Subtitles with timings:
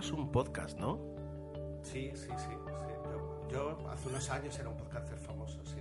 [0.00, 0.98] Grababas un podcast, ¿no?
[1.82, 2.34] Sí, sí, sí.
[2.38, 2.50] sí.
[3.10, 5.76] Yo, yo hace unos años era un podcaster famoso, sí.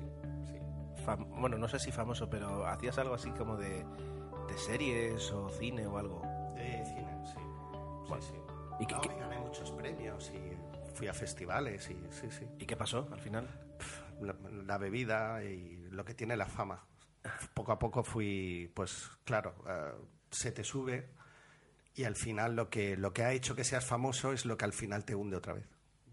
[0.46, 1.04] sí.
[1.06, 3.86] Fam- bueno, no sé si famoso, pero hacías algo así como de,
[4.48, 6.22] de series o cine o algo.
[6.56, 7.40] De cine, sí.
[8.10, 8.84] Bueno, sí, sí.
[8.84, 10.58] ¿y qué- gané muchos premios y
[10.96, 12.46] fui a festivales y sí, sí.
[12.60, 13.48] ¿Y qué pasó al final?
[14.22, 16.86] La, la bebida y lo que tiene la fama.
[17.54, 19.94] Poco a poco fui, pues claro, eh,
[20.32, 21.14] se te sube
[21.96, 24.66] y al final lo que, lo que ha hecho que seas famoso es lo que
[24.66, 25.68] al final te hunde otra vez.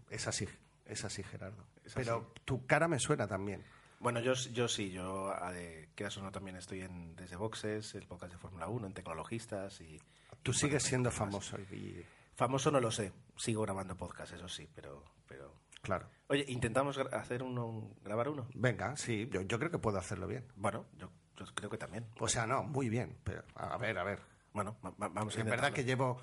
[0.09, 0.47] Es así,
[0.85, 1.67] es así, Gerardo.
[1.83, 3.63] Es Pero tu cara me suena también.
[3.99, 8.05] Bueno, yo, yo sí, yo, eh, quieras o no, también estoy en Desde Boxes, el
[8.05, 9.99] podcast de Fórmula 1, en Tecnologistas y...
[10.43, 12.05] Tú y sigues siendo famoso y,
[12.35, 15.03] Famoso no lo sé, sigo grabando podcast, eso sí, pero...
[15.27, 15.51] pero...
[15.81, 16.07] claro.
[16.27, 18.47] Oye, ¿intentamos hacer uno, grabar uno?
[18.53, 20.45] Venga, sí, yo, yo creo que puedo hacerlo bien.
[20.55, 22.05] Bueno, yo, yo creo que también.
[22.19, 23.17] O sea, no, muy bien.
[23.23, 24.19] Pero, a ver, a ver.
[24.57, 26.19] Bueno, va- va- vamos a es verdad que llevo,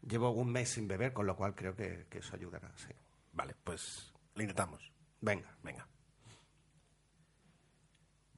[0.00, 2.72] llevo un mes sin beber, con lo cual creo que, que eso ayudará.
[2.76, 2.88] Sí.
[3.34, 4.90] Vale, pues lo intentamos.
[5.20, 5.54] Venga.
[5.62, 5.86] Venga.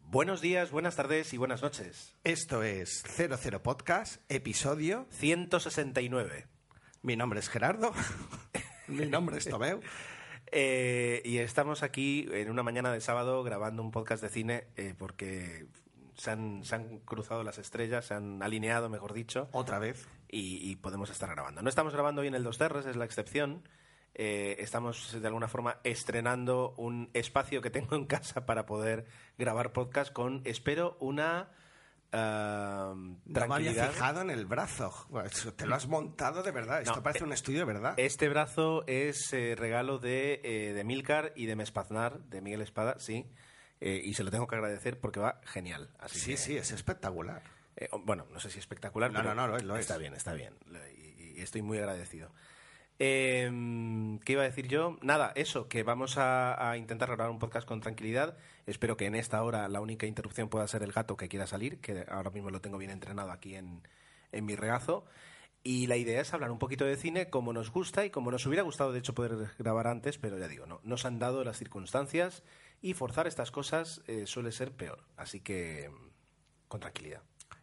[0.00, 2.16] Buenos días, buenas tardes y buenas noches.
[2.24, 5.06] Esto es 00 Podcast, episodio.
[5.10, 6.48] 169.
[7.02, 7.92] Mi nombre es Gerardo.
[8.88, 9.80] Mi nombre es Tomeu.
[10.50, 14.96] Eh, y estamos aquí en una mañana de sábado grabando un podcast de cine eh,
[14.98, 15.68] porque
[16.20, 20.06] se han, se han cruzado las estrellas, se han alineado, mejor dicho, Otra vez.
[20.28, 21.62] y, y podemos estar grabando.
[21.62, 23.62] No estamos grabando hoy en el Dos Terres, es la excepción.
[24.14, 29.06] Eh, estamos de alguna forma estrenando un espacio que tengo en casa para poder
[29.38, 31.48] grabar podcast con, espero, una
[32.12, 33.90] ah, No me había tranquilidad.
[33.92, 34.92] fijado en el brazo.
[35.56, 36.82] Te lo has montado de verdad.
[36.82, 37.94] Esto No, parece eh, un estudio de verdad.
[37.98, 42.96] Este brazo es eh, regalo de, eh, de Milcar y de Mespaznar, de Miguel Espada,
[42.98, 43.26] sí.
[43.80, 45.88] Eh, y se lo tengo que agradecer porque va genial.
[45.98, 47.42] Así sí, que, sí, es espectacular.
[47.76, 50.00] eh, bueno, no sé si espectacular, No, pero no, no, lo es, lo está es.
[50.00, 50.52] bien, está bien.
[50.98, 52.30] Y, y estoy muy agradecido.
[52.98, 53.48] Eh,
[54.24, 54.98] ¿Qué iba a decir yo?
[55.00, 58.36] Nada, eso, que vamos a, a intentar grabar un podcast con tranquilidad.
[58.66, 61.80] Espero que en esta hora la única interrupción pueda ser el gato que quiera salir,
[61.80, 63.82] que ahora mismo lo tengo bien entrenado aquí en,
[64.32, 65.06] en mi regazo.
[65.62, 68.44] Y la idea es hablar un poquito de cine como nos gusta y como nos
[68.46, 71.56] hubiera gustado, de hecho, poder grabar antes, pero ya digo, no, nos han dado las
[71.58, 72.42] circunstancias
[72.80, 75.04] y forzar estas cosas eh, suele ser peor.
[75.16, 75.90] Así que,
[76.68, 77.22] con tranquilidad.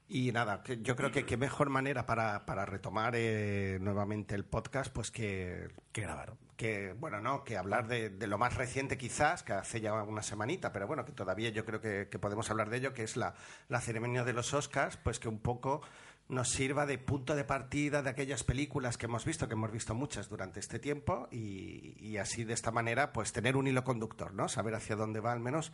[0.09, 4.91] Y nada, yo creo que qué mejor manera para, para retomar eh, nuevamente el podcast,
[4.93, 6.35] pues que, Que grabar.
[6.55, 10.23] que bueno, no, que hablar de, de lo más reciente quizás, que hace ya una
[10.23, 13.17] semanita, pero bueno, que todavía yo creo que, que podemos hablar de ello, que es
[13.17, 13.35] la,
[13.67, 15.81] la ceremonia de los Oscars, pues que un poco
[16.29, 19.95] nos sirva de punto de partida de aquellas películas que hemos visto, que hemos visto
[19.95, 24.33] muchas durante este tiempo, y, y así de esta manera, pues tener un hilo conductor,
[24.33, 24.49] ¿no?
[24.49, 25.71] Saber hacia dónde va al menos,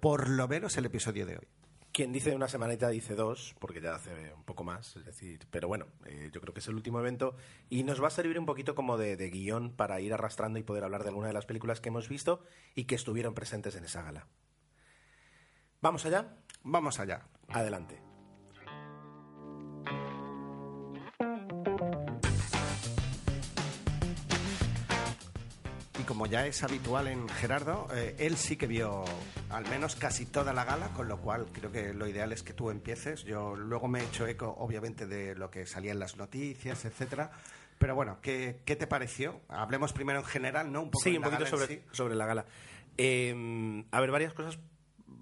[0.00, 1.48] por lo menos el episodio de hoy.
[1.92, 5.68] Quien dice una semanita dice dos, porque ya hace un poco más, es decir, pero
[5.68, 7.34] bueno, eh, yo creo que es el último evento
[7.70, 10.62] y nos va a servir un poquito como de, de guion para ir arrastrando y
[10.62, 12.44] poder hablar de alguna de las películas que hemos visto
[12.74, 14.28] y que estuvieron presentes en esa gala.
[15.80, 16.36] ¿Vamos allá?
[16.62, 17.26] Vamos allá.
[17.48, 18.07] Adelante.
[26.18, 29.04] Como ya es habitual en Gerardo, eh, él sí que vio
[29.50, 32.52] al menos casi toda la gala, con lo cual creo que lo ideal es que
[32.52, 33.22] tú empieces.
[33.22, 37.30] Yo luego me he hecho eco, obviamente, de lo que salía en las noticias, etcétera.
[37.78, 39.42] Pero bueno, ¿qué, qué te pareció?
[39.46, 40.82] Hablemos primero en general, ¿no?
[40.82, 41.82] Un poco sí, un poquito sobre, sí.
[41.92, 42.46] sobre la gala.
[42.96, 44.58] Eh, a ver, varias cosas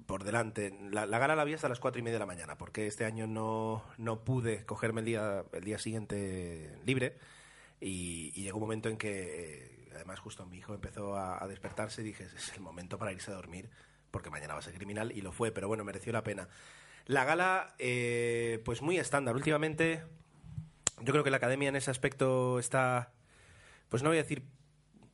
[0.07, 0.75] por delante.
[0.91, 3.05] La, la gala la vi hasta las cuatro y media de la mañana, porque este
[3.05, 7.19] año no, no pude cogerme el día, el día siguiente libre.
[7.83, 12.03] Y, y llegó un momento en que, además, justo mi hijo empezó a, a despertarse
[12.03, 13.69] y dije, es el momento para irse a dormir,
[14.11, 16.49] porque mañana va a ser criminal, y lo fue, pero bueno, mereció la pena.
[17.07, 19.35] La gala, eh, pues muy estándar.
[19.37, 20.03] Últimamente,
[21.03, 23.13] yo creo que la academia en ese aspecto está,
[23.89, 24.43] pues no voy a decir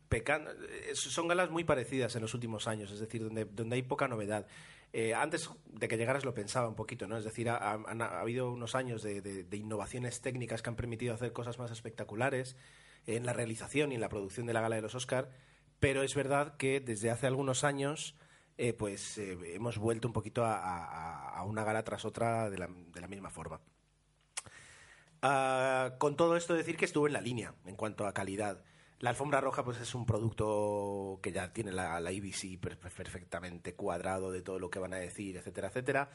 [0.08, 0.50] pecando.
[0.52, 4.08] eh, Son galas muy parecidas en los últimos años, es decir, donde, donde hay poca
[4.08, 4.46] novedad.
[4.94, 7.16] Eh, antes de que llegaras lo pensaba un poquito, ¿no?
[7.16, 10.76] Es decir, ha, ha- ha habido unos años de, de- de innovaciones técnicas que han
[10.76, 12.56] permitido hacer cosas más espectaculares
[13.06, 15.30] en la realización y en la producción de la gala de los Oscar,
[15.80, 18.16] pero es verdad que desde hace algunos años
[18.58, 22.68] eh, pues eh, hemos vuelto un poquito a, una gala tras otra de la,
[23.08, 23.60] misma forma.
[25.22, 28.62] Ah, con todo esto decir que estuvo en la línea en cuanto a calidad.
[29.00, 32.92] La alfombra roja pues es un producto que ya tiene la, la IBC per- per-
[32.92, 36.10] perfectamente cuadrado de todo lo que van a decir, etcétera, etcétera.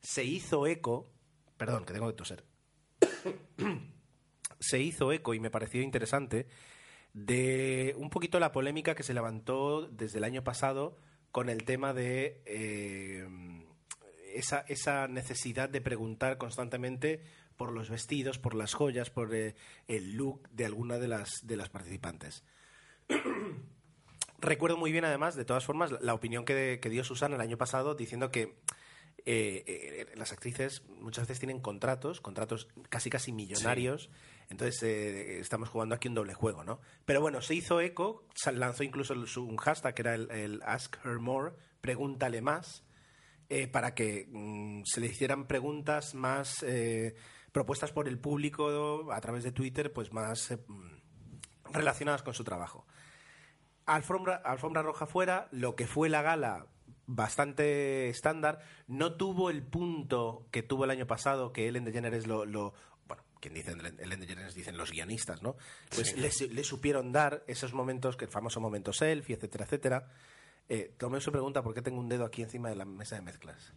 [0.00, 1.08] Se hizo eco,
[1.56, 2.44] perdón, que tengo que toser.
[4.62, 6.46] Se hizo eco y me pareció interesante
[7.12, 10.96] de un poquito la polémica que se levantó desde el año pasado
[11.30, 13.26] con el tema de eh,
[14.34, 17.22] esa, esa necesidad de preguntar constantemente
[17.56, 19.54] por los vestidos, por las joyas, por eh,
[19.88, 22.44] el look de alguna de las, de las participantes.
[24.38, 27.58] Recuerdo muy bien, además, de todas formas, la, opinión que, que dio Susana el año
[27.58, 28.56] pasado diciendo que
[29.24, 34.10] eh, eh, las actrices muchas veces tienen contratos, contratos casi casi millonarios,
[34.50, 36.80] entonces eh, estamos jugando aquí un doble juego, ¿no?
[37.04, 40.96] Pero bueno, se hizo eco, sal- lanzó incluso un hashtag que era el, el Ask
[41.04, 42.84] Her More, pregúntale más,
[43.48, 47.14] eh, para que mm, se le hicieran preguntas más eh,
[47.52, 52.86] propuestas por el público a través de Twitter, pues más mm, relacionadas con su trabajo.
[53.84, 56.66] Alfombra, alfombra roja fuera, lo que fue la gala
[57.06, 62.46] bastante estándar, no tuvo el punto que tuvo el año pasado, que Ellen DeGeneres lo,
[62.46, 62.74] lo
[63.42, 65.56] quien dice Ellen DeGeneres dicen los guionistas, ¿no?
[65.94, 70.08] Pues le, su- le supieron dar esos momentos, que el famoso momento selfie, etcétera, etcétera.
[70.68, 73.22] Eh, Tomeo se pregunta por qué tengo un dedo aquí encima de la mesa de
[73.22, 73.72] mezclas.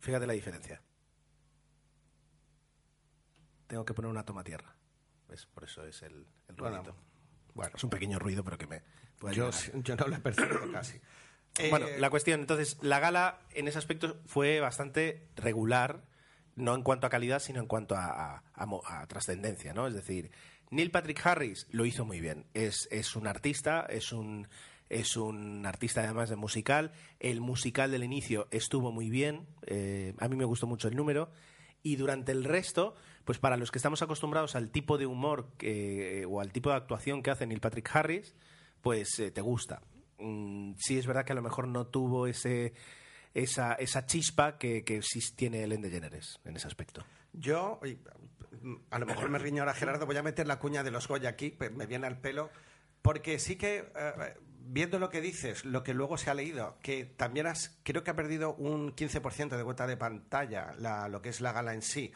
[0.00, 0.82] Fíjate la diferencia.
[3.66, 4.74] Tengo que poner una toma tierra.
[5.28, 5.46] ¿Ves?
[5.46, 6.96] Por eso es el, el Bueno, ruidito.
[7.54, 7.72] bueno.
[7.76, 8.82] es un pequeño ruido, pero que me
[9.18, 11.00] puede Yo, yo no lo he percibido casi.
[11.70, 16.04] Bueno, la cuestión, entonces, la gala en ese aspecto fue bastante regular,
[16.58, 18.42] no en cuanto a calidad, sino en cuanto a,
[19.08, 19.86] trascendencia, ¿no?
[19.86, 20.30] Es decir,
[20.70, 22.46] Neil Patrick Harris lo hizo muy bien.
[22.54, 24.48] Es, es un artista, es un,
[24.88, 26.92] es un artista además de musical.
[27.20, 29.46] El musical del inicio estuvo muy bien.
[29.66, 31.30] eh, a mí me gustó mucho el número.
[31.82, 35.48] Y durante el resto, pues para los que estamos acostumbrados al tipo de humor
[36.28, 38.34] o al tipo de actuación que hace Neil Patrick Harris,
[38.80, 39.82] pues eh, te gusta.
[40.18, 42.72] Mm, sí es verdad que a lo mejor no tuvo ese
[43.34, 47.04] esa, esa chispa que, que sí tiene Ellen DeGeneres en ese aspecto.
[47.32, 47.80] Yo,
[48.90, 51.28] a lo mejor me riño ahora Gerardo, voy a meter la cuña de los Goya
[51.30, 52.50] aquí, pe- me viene al pelo,
[53.02, 57.04] porque sí que, eh, viendo lo que dices, lo que luego se ha leído, que
[57.04, 61.28] también has, creo que ha perdido un 15% de cuota de pantalla la- lo que
[61.28, 62.12] es la gala en sí,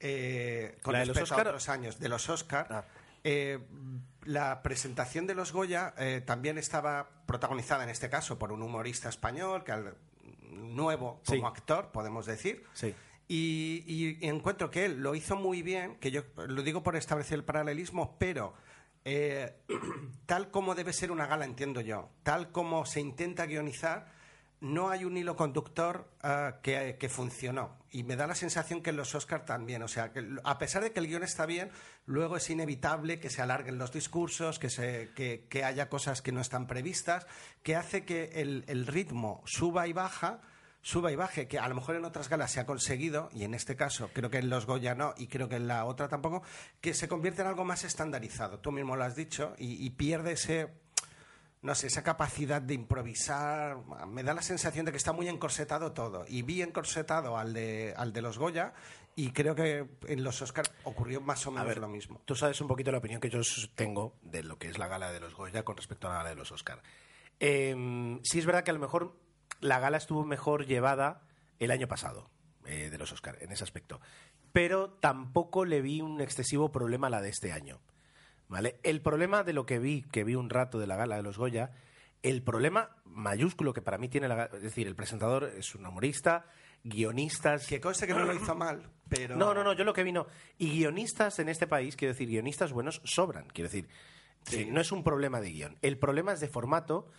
[0.00, 1.46] eh, con ¿La de los respecto Oscar?
[1.46, 2.66] a otros años, de los Oscar.
[2.70, 2.84] Ah.
[3.24, 3.58] Eh,
[4.24, 9.08] la presentación de los Goya eh, también estaba protagonizada en este caso por un humorista
[9.08, 9.94] español, que al-
[10.50, 11.42] nuevo como Sí.
[11.44, 12.64] actor, podemos decir.
[12.72, 12.94] Sí.
[13.28, 17.34] Y, y encuentro que él lo hizo muy bien, que yo lo digo por establecer
[17.38, 18.54] el paralelismo, pero
[19.04, 19.54] eh,
[20.26, 24.10] tal como debe ser una gala, entiendo yo, tal como se intenta guionizar,
[24.60, 27.76] no hay un hilo conductor ah, que, que funcionó.
[27.90, 29.82] Y me da la sensación que en los Oscars también.
[29.82, 31.70] O sea, que a pesar de que el guion está bien,
[32.06, 36.40] luego es inevitable que se alarguen los discursos, que, se, que haya cosas que no
[36.40, 37.26] están previstas,
[37.62, 40.40] que hace que el, el ritmo suba y baja
[40.80, 43.52] suba y baje, que a lo mejor en otras galas se ha conseguido, y en
[43.52, 46.42] este caso creo que en los Goya no, y creo que en la otra tampoco,
[46.80, 48.60] que se convierte en algo más estandarizado.
[48.60, 50.68] Tú mismo lo has dicho, y, y pierde ese,
[51.68, 53.76] no sé, esa capacidad de improvisar.
[54.08, 57.94] Me da la sensación de que está muy encorsetado todo, y vi encorsetado al de,
[57.96, 58.72] al de los Goya,
[59.14, 62.22] y creo que en los Oscars ocurrió más o A menos ver, lo mismo.
[62.24, 63.40] tú sabes un poquito la opinión que yo
[63.74, 66.30] tengo de lo que es la gala de los Goya con respecto a la gala
[66.30, 66.82] de los Oscar.
[67.40, 69.16] Eh, sí es verdad que a lo mejor
[69.60, 71.20] la gala estuvo mejor llevada
[71.58, 72.30] el año pasado
[72.64, 74.00] eh, de los Oscar en ese aspecto,
[74.52, 77.80] pero tampoco le vi un excesivo problema a la de este año.
[78.48, 78.80] ¿Vale?
[78.82, 81.36] El problema de lo que vi, que vi un rato de la gala de los
[81.38, 81.70] Goya,
[82.22, 85.84] el problema mayúsculo que para mí tiene la gala, es decir, el presentador es un
[85.86, 86.46] humorista,
[86.82, 89.36] guionistas, Que conste que no lo hizo mal, pero...
[89.36, 90.26] no, no, no, yo lo que vi no.
[90.56, 93.46] Y guionistas en este país, quiero decir, guionistas buenos sobran.
[93.48, 93.88] Quiero decir,
[94.44, 94.62] Sí.
[94.62, 95.76] eh, no es un problema de guion.
[95.82, 97.10] El problema es de formato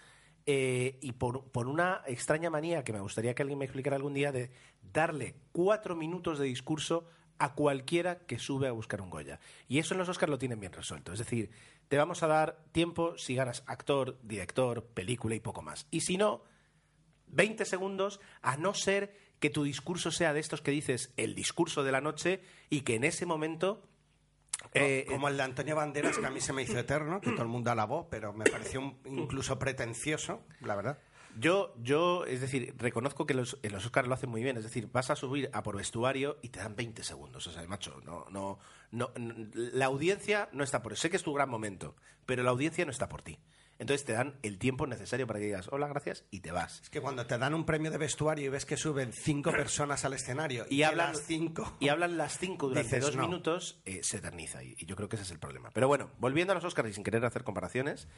[0.45, 4.13] eh, y por, por una extraña manía que me gustaría que alguien me explicara algún
[4.13, 4.49] día de
[4.81, 7.05] darle cuatro minutos de discurso
[7.39, 9.39] a cualquiera que sube a buscar un Goya.
[9.67, 11.13] Y eso en los Oscars lo tienen bien resuelto.
[11.13, 11.49] Es decir,
[11.87, 15.87] te vamos a dar tiempo si ganas actor, director, película y poco más.
[15.89, 16.43] Y si no,
[17.27, 21.83] 20 segundos, a no ser que tu discurso sea de estos que dices el discurso
[21.83, 23.83] de la noche y que en ese momento...
[24.73, 27.43] eh, como el de Antonio Banderas, que a mí se me hizo eterno, que todo
[27.43, 30.99] el mundo alabó, pero me pareció un- incluso pretencioso, la verdad.
[31.37, 34.57] Yo, yo, es decir, reconozco que los, en los Oscars lo hacen muy bien.
[34.57, 37.45] Es decir, vas a subir a por vestuario y te dan 20 segundos.
[37.47, 38.59] O sea, macho, no, no,
[38.91, 41.95] no, n- la audiencia no está por Sé que es tu gran momento,
[42.25, 43.39] pero la audiencia no está por ti.
[43.77, 46.81] Entonces te dan el tiempo necesario para que digas hola, gracias y te vas.
[46.81, 50.03] Es que cuando te dan un premio de vestuario y ves que suben cinco personas
[50.03, 51.77] al escenario y, hablan las cinco.
[51.79, 53.25] y hablan las cinco durante Dices, dos no.
[53.25, 54.61] minutos, eh, se eterniza.
[54.65, 55.69] Y, y yo creo que ese es el problema.
[55.71, 58.09] Pero bueno, volviendo a los Oscars y sin querer hacer comparaciones,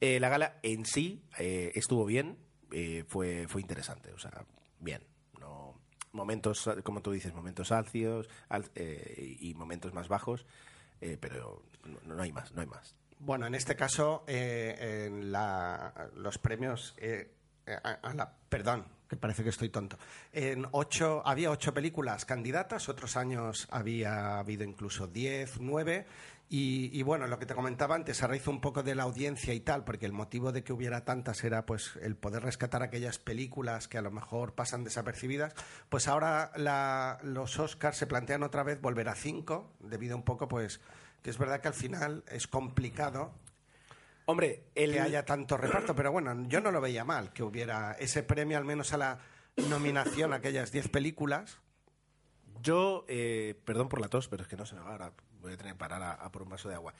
[0.00, 2.38] eh, la gala en sí eh, estuvo bien,
[2.72, 4.12] eh, fue, fue interesante.
[4.12, 4.44] O sea,
[4.80, 5.02] bien.
[5.40, 5.74] No,
[6.12, 10.46] momentos, como tú dices, momentos alcios al- eh, y momentos más bajos,
[11.00, 12.94] eh, pero no, no hay más, no hay más.
[13.18, 16.96] Bueno, en este caso, en la- los premios.
[17.66, 19.98] a la- perdón, que parece que estoy tonto.
[20.32, 26.06] En ocho, había ocho películas candidatas, otros años había habido incluso diez, nueve.
[26.48, 29.60] Y, bueno, lo que te comentaba antes, a raíz un poco de la audiencia y
[29.60, 33.88] tal, porque el motivo de que hubiera tantas era pues el poder rescatar aquellas películas
[33.88, 35.54] que a lo mejor pasan desapercibidas,
[35.90, 40.46] pues ahora la- los Oscars se plantean otra vez volver a cinco, debido un poco
[40.48, 40.80] pues
[41.22, 43.32] que es verdad que al final es complicado
[44.26, 47.92] Hombre, el, que haya tanto reparto, pero bueno, yo no lo veía mal que hubiera
[47.92, 49.18] ese premio al menos a la
[49.68, 51.58] nominación a aquellas 10 películas.
[52.62, 55.12] Yo, eh, perdón por la tos, pero es que no se me va ahora.
[55.40, 56.94] Voy a tener que parar a, a por un vaso de agua.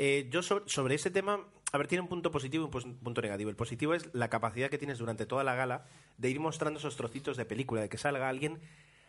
[0.00, 3.20] Eh, yo sobre, sobre ese tema, a ver, tiene un punto positivo y un punto
[3.20, 3.50] negativo.
[3.50, 5.86] El positivo es la capacidad que tienes durante toda la gala
[6.18, 8.60] de ir mostrando esos trocitos de película, de que salga alguien,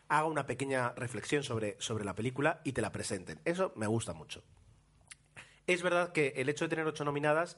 [0.08, 3.40] haga una pequeña reflexión sobre, sobre la película y te la presenten.
[3.46, 4.44] Eso me gusta mucho.
[5.70, 7.56] Es verdad que el hecho de tener ocho nominadas,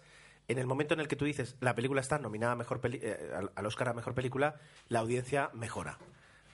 [0.50, 3.32] en el momento en el que tú dices la película está nominada a mejor eh,
[3.34, 5.98] al, al Oscar a mejor película, la audiencia mejora.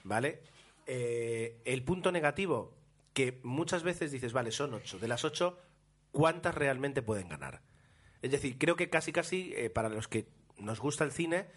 [0.04, 0.40] ¿Vale?
[0.86, 2.76] Eh, el punto negativo,
[3.12, 5.00] que muchas veces dices, vale, son ocho.
[5.00, 5.58] De las ocho,
[6.12, 7.60] ¿cuántas realmente pueden ganar?
[8.22, 11.48] Es decir, creo que casi casi eh, para los que nos gusta el cine,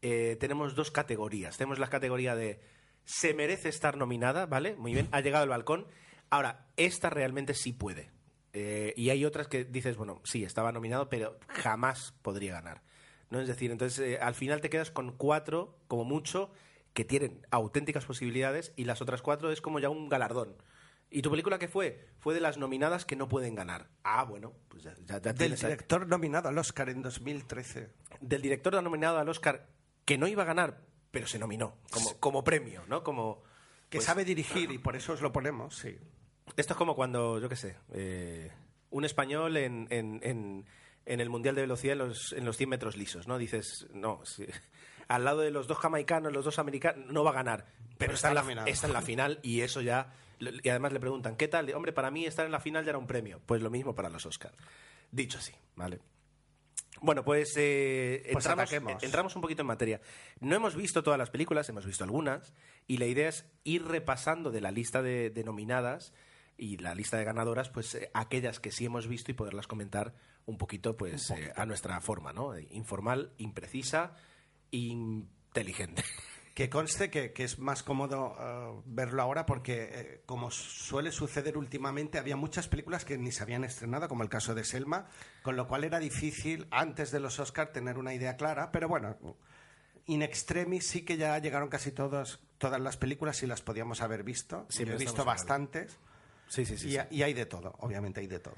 [0.00, 1.56] tenemos dos categorías.
[1.56, 2.60] Tenemos la categoría de
[3.04, 4.76] se merece estar nominada, ¿vale?
[4.76, 5.88] Muy bien, ha llegado el balcón.
[6.30, 8.16] Ahora, esta realmente sí puede.
[8.60, 12.82] Eh, y hay otras que dices, bueno, sí, estaba nominado, pero jamás podría ganar.
[13.30, 13.40] ¿No?
[13.40, 16.50] Es decir, entonces eh, al final te quedas con cuatro, como mucho,
[16.94, 20.56] que tienen auténticas posibilidades y las otras cuatro es como ya un galardón.
[21.10, 22.08] ¿Y tu película qué fue?
[22.18, 23.88] Fue de las nominadas que no pueden ganar.
[24.02, 27.90] Ah, bueno, pues ya, ya- ya Del ahí- director nominado al Oscar en 2013.
[28.20, 29.68] del director nominado al Oscar
[30.04, 33.04] que no iba a ganar, pero se nominó como, como premio, ¿no?
[33.04, 33.42] Como
[33.90, 35.98] Que pues, sabe dirigir y por eso os lo ponemos, sí.
[36.56, 38.50] Esto es como cuando, yo qué sé, eh,
[38.90, 40.66] un español en, en, en,
[41.06, 43.38] en el Mundial de Velocidad en los, en los 100 metros lisos, ¿no?
[43.38, 44.22] Dices, no,
[45.08, 48.14] al lado de los dos jamaicanos, los dos americanos, no va a ganar, pero, Pero
[48.14, 48.66] está, está en la, nominado.
[48.68, 50.12] está en la final y eso ya...
[50.40, 51.74] Y además le preguntan, ¿qué tal?
[51.74, 53.40] Hombre, para mí estar en la final ya era un premio.
[53.44, 54.56] Pues lo mismo para los Oscars.
[55.10, 55.98] Dicho así, ¿vale?
[57.00, 60.00] Bueno, pues, eh, Pues entramos, entramos un poquito en materia.
[60.38, 62.54] No hemos visto todas las películas, hemos visto algunas,
[62.86, 66.12] y la idea es ir repasando de la lista de, de nominadas
[66.58, 70.14] y la lista de ganadoras, pues eh, aquellas que sí hemos visto y poderlas comentar
[70.44, 72.54] un poquito, pues eh, a nuestra forma, ¿no?
[72.54, 74.14] Eh, Informal, imprecisa,
[74.70, 76.02] inteligente.
[76.58, 81.56] Que conste que, que es más cómodo eh, verlo ahora porque, eh, como suele suceder
[81.56, 85.06] últimamente, había muchas películas que ni se habían estrenado, como el caso de Selma,
[85.44, 89.16] con lo cual era difícil antes de los Oscar tener una idea clara, pero bueno,
[90.06, 94.24] in extremis sí que ya llegaron casi todas todas las películas y las podíamos haber
[94.24, 94.66] visto.
[94.70, 95.94] Yo he visto hablando.
[96.48, 96.88] Sí, sí, sí.
[96.88, 96.98] y, sí.
[97.10, 98.56] y hay de todo, obviamente hay de todo.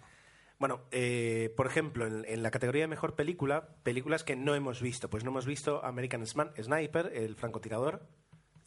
[0.59, 4.83] Bueno, eh, por ejemplo, en, en la categoría de mejor película, películas que no hemos
[4.83, 5.09] visto.
[5.09, 8.07] Pues no hemos visto American Sniper, el francotirador,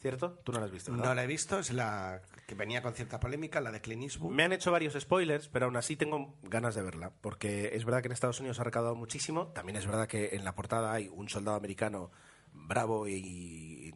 [0.00, 0.40] ¿cierto?
[0.44, 1.06] Tú no la has visto, ¿verdad?
[1.06, 4.32] No la he visto, es la que venía con cierta polémica, la de Clint Eastwood.
[4.32, 8.02] Me han hecho varios spoilers, pero aún así tengo ganas de verla, porque es verdad
[8.02, 9.52] que en Estados Unidos ha recaudado muchísimo.
[9.54, 12.10] También es verdad que en la portada hay un soldado americano
[12.52, 13.94] bravo y-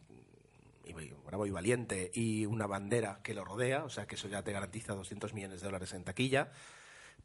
[1.29, 4.51] bravo y valiente y una bandera que lo rodea, o sea que eso ya te
[4.51, 6.51] garantiza 200 millones de dólares en taquilla.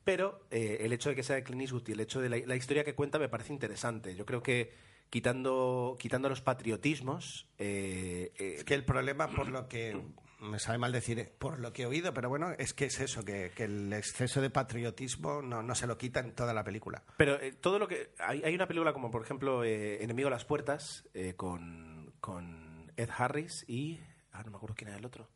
[0.05, 2.37] Pero eh, el hecho de que sea de Clint Eastwood y el hecho de la,
[2.37, 4.15] la historia que cuenta me parece interesante.
[4.15, 4.75] Yo creo que
[5.09, 9.97] quitando, quitando los patriotismos, eh, eh, Es que el problema, por lo que
[10.45, 13.01] me sabe mal decir, eh, por lo que he oído, pero bueno, es que es
[13.01, 16.65] eso, que, que el exceso de patriotismo no, no se lo quita en toda la
[16.65, 17.03] película.
[17.17, 18.11] Pero eh, todo lo que.
[18.19, 22.64] Hay, hay una película como, por ejemplo, eh, Enemigo a las Puertas, con, con
[22.97, 24.01] Ed Harris y.
[24.33, 25.29] Ah, no me acuerdo quién era el otro.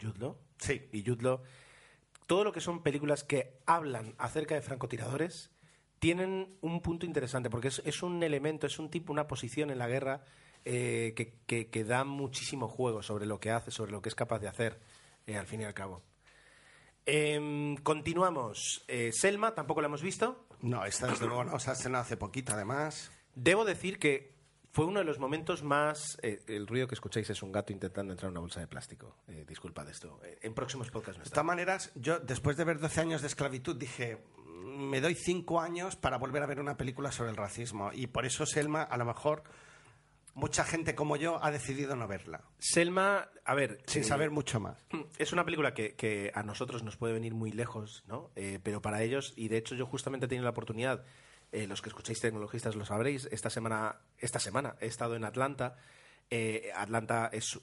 [0.00, 0.36] Jude Law.
[0.58, 0.88] Sí.
[0.92, 1.42] Y Jude Law.
[2.26, 5.50] Todo lo que son películas que hablan acerca de francotiradores
[5.98, 9.78] tienen un punto interesante, porque es, es un elemento, es un tipo, una posición en
[9.78, 10.24] la guerra
[10.64, 14.14] eh, que, que- que da muchísimo juego sobre lo que hace, sobre lo que es
[14.14, 14.80] capaz de hacer,
[15.26, 16.02] eh, al fin y al cabo.
[17.04, 18.84] Em, continuamos.
[18.88, 20.46] Eh, Selma, tampoco la hemos visto.
[20.60, 23.10] No, esta desde luego no, se ha estrenado hace poquito además.
[23.34, 24.32] Debo decir que
[24.72, 26.18] fue uno de los momentos más...
[26.22, 29.16] eh, el ruido que escucháis es un gato intentando entrar en una bolsa de plástico.
[29.28, 30.18] Eh, disculpad esto.
[30.24, 31.34] Eh, en próximos podcasts no De está.
[31.36, 34.18] todas maneras, yo después de ver 12 años de esclavitud dije,
[34.64, 37.90] me doy cinco años para volver a ver una película sobre el racismo.
[37.92, 39.42] Y por eso Selma, a lo mejor,
[40.34, 42.42] mucha gente como yo ha decidido no verla.
[42.58, 43.78] Selma, a ver...
[43.86, 44.78] Sin eh, saber mucho más.
[45.18, 48.30] Es una película que, que a nosotros nos puede venir muy lejos, ¿no?
[48.36, 51.04] Eh, pero para ellos, y de hecho yo justamente he tenido la oportunidad,
[51.52, 55.76] eh, los que escucháis tecnologistas lo sabréis, esta semana, esta semana he estado en Atlanta.
[56.30, 57.60] Eh, Atlanta es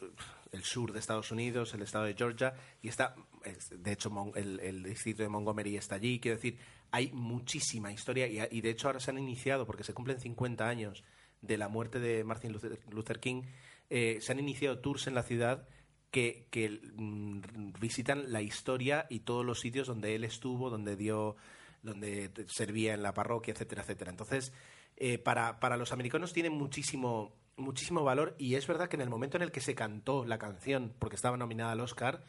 [0.51, 4.83] el sur de Estados Unidos, el estado de Georgia, y está, es- de hecho, el,
[4.83, 6.19] distrito de Montgomery está allí.
[6.19, 6.59] Quiero decir,
[6.91, 11.03] hay muchísima historia y, de hecho ahora se han iniciado, porque se cumplen 50 años
[11.41, 12.51] de la muerte de Martin
[12.91, 13.43] Luther, King,
[13.89, 15.67] eh, se han iniciado tours en la ciudad
[16.11, 21.37] que, que, mm, visitan la historia y todos los sitios donde él estuvo, donde dio,
[21.83, 24.11] donde servía en la parroquia, etcétera, etcétera.
[24.11, 24.53] Entonces,
[24.97, 29.09] eh, para, para los americanos tiene muchísimo, muchísimo valor y es verdad que en el
[29.09, 32.23] momento en el que se cantó la canción, porque estaba nominada al Oscar,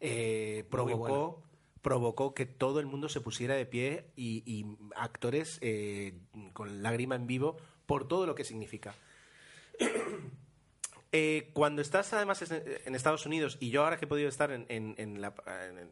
[0.00, 1.42] eh, provocó,
[1.82, 4.64] provocó que todo el mundo se pusiera de pie y, y
[4.96, 6.14] actores eh,
[6.54, 7.56] con lágrima en vivo
[7.86, 8.94] por todo lo que significa.
[11.16, 14.66] Eh, cuando estás además en Estados Unidos y yo ahora que he podido estar en,
[14.68, 15.32] en- en la-
[15.68, 15.88] en-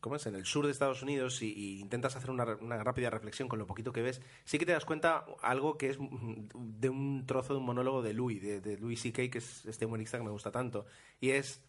[0.00, 0.26] ¿cómo es?
[0.26, 2.44] en el sur de Estados Unidos y, intentas hacer una,
[2.82, 5.98] rápida reflexión con lo poquito que ves, sí que te das cuenta algo que es
[5.98, 9.86] mm, de un trozo de un monólogo de Louis, de, Louis C.K., que es este
[9.86, 10.86] humorista que me gusta tanto.
[11.20, 11.60] Y es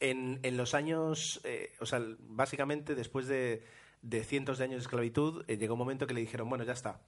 [0.00, 3.64] en, en los años, eh, o sea, básicamente después de,
[4.02, 6.72] de cientos de años de esclavitud, eh, llegó un momento que le dijeron, bueno, ya
[6.72, 7.00] está,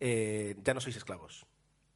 [0.00, 1.46] eh, ya no sois esclavos.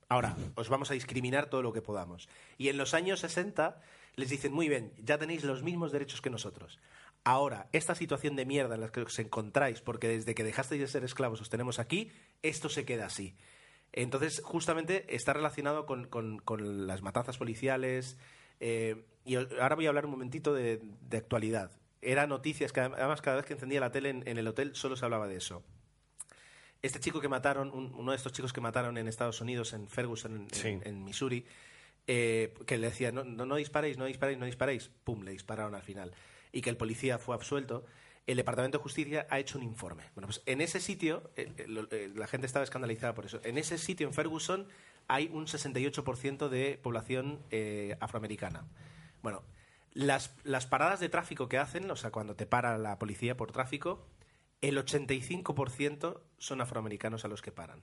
[0.08, 2.28] Ahora, os vamos a discriminar todo lo que podamos.
[2.58, 3.80] Y en los años 60
[4.14, 6.78] les dicen, muy bien, ya tenéis los mismos derechos que nosotros.
[7.24, 10.86] Ahora, esta situación de mierda en la que os encontráis, porque desde que dejasteis de
[10.88, 13.36] ser esclavos os tenemos aquí, esto se queda así.
[13.92, 18.16] Entonces, justamente está relacionado con, con- con las matanzas policiales.
[18.60, 21.72] eh, y ahora voy a hablar un momentito de, de actualidad.
[22.00, 24.94] Era noticias que además cada vez que encendía la tele en- en el hotel solo
[24.96, 25.64] se hablaba de eso
[26.82, 29.88] este chico que mataron, un- uno de estos chicos que mataron en Estados Unidos, en
[29.88, 30.78] Ferguson, en, en- Sí.
[30.84, 31.44] en Missouri,
[32.06, 35.74] eh, que le decía, no, no, no disparéis, no disparéis, no disparéis, pum, le dispararon
[35.74, 36.12] al final.
[36.56, 37.84] Y que el policía fue absuelto.
[38.26, 40.04] El Departamento de Justicia ha hecho un informe.
[40.14, 43.40] Bueno, pues en ese sitio, eh, eh, eh, la gente estaba escandalizada por eso.
[43.44, 44.66] En ese sitio, en Ferguson,
[45.06, 47.42] hay un 68% de población
[48.00, 48.64] afroamericana.
[49.22, 49.42] Bueno,
[49.92, 53.52] las, las paradas de tráfico que hacen, o sea, cuando te para la policía por
[53.52, 54.06] tráfico,
[54.62, 57.82] el 85% son afroamericanos a los que paran.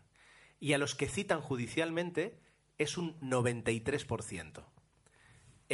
[0.59, 2.39] Y a los que citan judicialmente
[2.79, 4.65] es un 93%.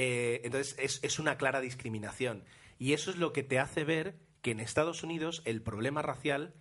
[0.02, 2.46] Eh, entonces es, es una clara discriminación.
[2.80, 6.56] Y eso es lo que te hace ver que en Estados Unidos el problema racial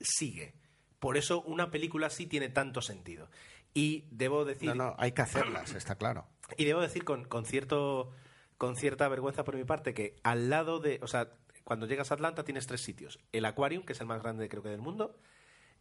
[0.00, 0.54] sigue.
[1.00, 3.28] Por eso una película así tiene tanto sentido.
[3.74, 4.68] Y debo decir...
[4.68, 6.26] No, no, hay que hacerlas, está claro.
[6.56, 8.10] Y debo decir con, con cierto
[8.56, 11.32] con cierta vergüenza por mi parte que al lado de, o sea,
[11.64, 14.62] cuando llegas a Atlanta tienes tres sitios: el Aquarium, que es el más grande creo
[14.62, 15.18] que del mundo,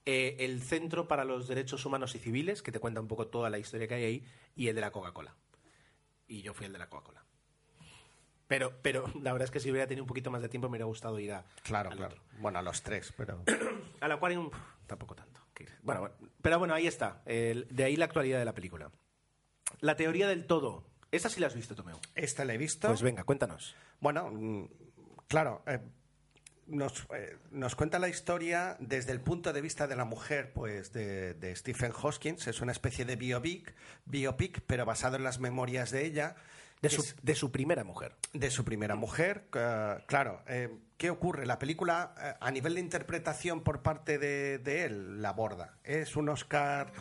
[0.06, 3.50] eh, el Centro para los Derechos Humanos y Civiles, que te cuenta un poco toda
[3.50, 4.26] la historia que hay ahí,
[4.56, 5.36] y el de la Coca-Cola.
[6.28, 7.23] Y yo fui el de la Coca-Cola.
[8.54, 10.74] Pero, pero la verdad es que si hubiera tenido un poquito más de tiempo me
[10.74, 12.14] hubiera gustado ir a, Claro, al claro.
[12.14, 12.24] otro.
[12.40, 13.44] Bueno, a los tres, pero...
[14.00, 14.52] Al Aquarium
[14.86, 15.42] tampoco tanto.
[15.82, 17.24] Bueno, bueno, pero bueno, ahí está.
[17.26, 18.92] El- de ahí la actualidad de la película.
[19.80, 20.86] La teoría del todo.
[21.12, 21.98] Esa sí la has visto, Tomeu.
[22.14, 22.90] Esta la he visto.
[22.90, 23.76] Pues venga, cuéntanos.
[24.00, 24.66] Bueno, mm,
[25.28, 25.80] claro, eh,
[26.68, 30.94] nos, eh, nos cuenta la historia desde el punto de vista de la mujer, pues
[30.94, 32.46] de, de Stephen Hoskins.
[32.48, 33.74] Es una especie de biopic,
[34.06, 36.36] biopic, pero basado en las memorias de ella.
[36.84, 38.16] De su, es- de su primera mujer.
[38.34, 39.48] de su primera mujer.
[39.56, 41.46] eh, claro, eh, ¿qué ocurre?
[41.46, 45.78] La película, eh, a nivel de interpretación por parte de, de él, la aborda.
[45.84, 46.92] ¿Es un Oscar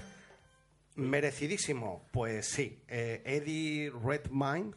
[0.94, 2.08] merecidísimo?
[2.10, 2.82] Pues sí.
[2.88, 4.72] Eh, Eddie Redmayne.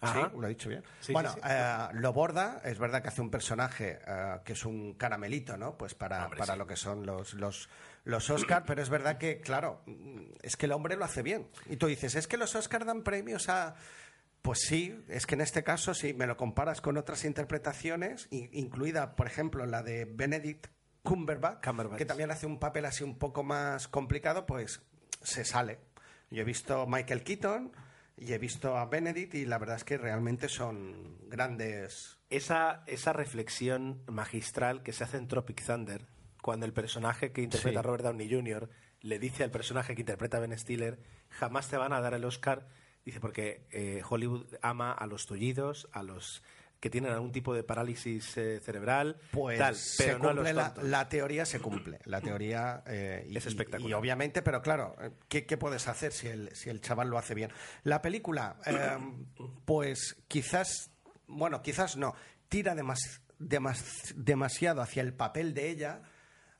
[0.00, 0.30] Ajá.
[0.30, 0.82] Sí, lo he dicho bien.
[1.00, 4.64] Sí, bueno, sí, eh, lo borda, es verdad que hace un personaje eh, que es
[4.66, 5.76] un caramelito, ¿no?
[5.78, 7.68] Pues para, Hombre, para lo que son los, los,
[8.06, 9.82] los Oscar, pero es verdad que, claro,
[10.40, 11.48] es que el hombre lo hace bien.
[11.68, 13.74] Y tú dices, es que los Oscar dan premios a.
[14.42, 19.16] Pues sí, es que en este caso, si me lo comparas con otras interpretaciones, incluida,
[19.16, 20.68] por ejemplo, la de Benedict
[21.02, 21.98] Cumberbatch, Cumberbatch.
[21.98, 24.82] que también hace un papel así un poco más complicado, pues
[25.20, 25.80] se sale.
[26.30, 27.72] Yo he visto Michael Keaton
[28.16, 32.20] y he visto a Benedict y la verdad es que realmente son grandes.
[32.30, 36.06] Esa, esa reflexión magistral que se hace en Tropic Thunder,
[36.46, 37.84] cuando el personaje que interpreta Sí.
[37.86, 38.70] Robert Downey Jr.
[39.00, 42.68] le dice al personaje que interpreta Ben Stiller, jamás te van a dar el Oscar,
[43.04, 46.44] dice, porque eh, Hollywood ama a los tullidos, a los
[46.78, 50.44] que tienen algún tipo de parálisis eh, cerebral, Pues tal, se pero no a los
[50.46, 51.98] cumple la, la teoría se cumple.
[52.04, 53.88] La teoría eh, y, Es espectacular.
[53.88, 54.94] Y, y obviamente, pero claro,
[55.28, 57.50] ¿qué, qué puedes hacer si el, si el chaval lo hace bien?
[57.82, 58.98] La película, eh,
[59.64, 60.90] pues quizás,
[61.26, 62.14] bueno, quizás no,
[62.48, 66.02] tira demas- demas- demasiado hacia el papel de ella.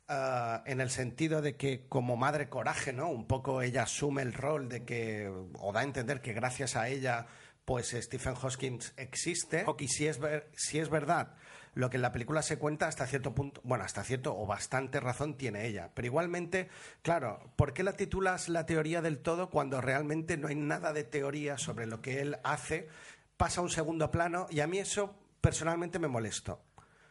[0.09, 3.09] Ah, en el sentido de que como madre coraje, ¿no?
[3.11, 6.88] Un poco ella asume el rol de que, o da a entender que gracias a
[6.88, 7.27] ella,
[7.64, 9.64] pues Stephen Hawking existe.
[9.79, 11.35] Y si es, ver- si es verdad
[11.75, 14.99] lo que en la película se cuenta hasta cierto punto, bueno, hasta cierto o bastante
[14.99, 15.90] razón tiene ella.
[15.92, 16.69] Pero igualmente,
[17.03, 21.05] claro, ¿por qué la titulas la teoría del todo cuando realmente no hay nada de
[21.05, 22.88] teoría sobre lo que él hace?
[23.37, 26.62] Pasa a un segundo plano y a mí eso personalmente me molestó.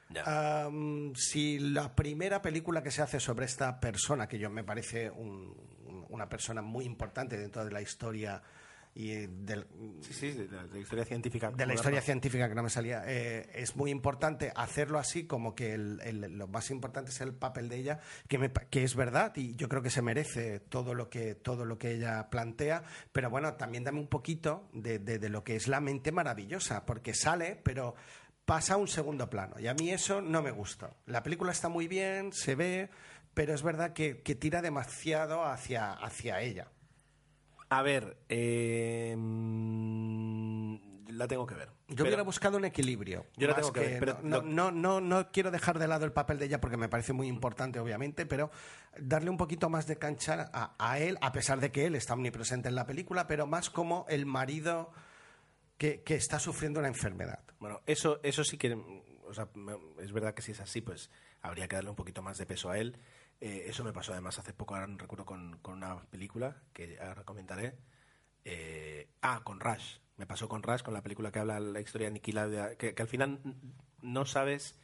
[0.10, 0.66] Ya.
[0.66, 5.10] Am, si la primera película que se hace sobre esta persona, que yo me parece
[5.10, 5.56] un-
[5.88, 8.42] un- una persona muy importante dentro de la historia
[8.98, 9.66] y del,
[10.00, 11.52] Sí, sí, de la, de la historia científica.
[11.52, 15.54] de la historia científica que no me salía, eh, es muy importante hacerlo así, como
[15.54, 18.96] que el- el- lo más importante es el papel de ella, que, me que es
[18.96, 22.84] verdad y yo creo que se merece todo lo que, todo lo que ella plantea,
[23.12, 26.86] pero bueno, también dame un poquito de, de- de lo que es la mente maravillosa,
[26.86, 27.96] porque sale, pero
[28.46, 30.92] pasa a un segundo plano y a mí eso no me gusta.
[31.06, 32.90] La película está muy bien, se ve,
[33.34, 36.68] pero es verdad que, que tira demasiado hacia, hacia ella.
[37.70, 39.16] A ver, eh,
[41.10, 41.70] la tengo que ver.
[41.88, 43.26] Yo Pero- hubiera buscado un equilibrio.
[43.38, 46.06] Yo la tengo que ver, pero no, lo- no, no, no quiero dejar de lado
[46.06, 48.52] el papel de ella porque me parece muy importante, obviamente, pero
[49.00, 52.14] darle un poquito más de cancha a, a él, a pesar de que él está
[52.14, 54.92] omnipresente en la película, pero más como el marido
[55.78, 57.44] que, está sufriendo una enfermedad.
[57.60, 58.78] Bueno, eso, eso sí que.
[60.00, 61.10] Es verdad que si es así, pues
[61.42, 62.98] habría que darle un poquito más de peso a él.
[63.42, 66.98] Eh, eso me pasó además hace poco, ahora no recuerdo, con, con una película que
[67.00, 67.76] ahora comentaré.
[68.44, 69.98] Eh, ah, con Rush.
[70.18, 73.08] Me pasó con Rush, con la película que habla la historia de que, que al
[73.08, 73.42] final
[74.02, 74.80] no sabes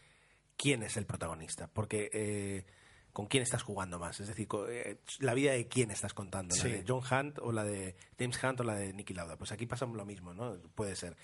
[0.58, 2.66] quién es el protagonista, porque eh,
[3.14, 4.20] con quién estás jugando más.
[4.20, 6.70] Es decir, eh, la vida de quién estás contando, Sí.
[6.70, 9.38] la de John Hunt o la de James Hunt o la de Nicky Lauda.
[9.38, 10.58] Pues aquí pasa lo mismo, ¿no?
[10.76, 11.16] Puede ser.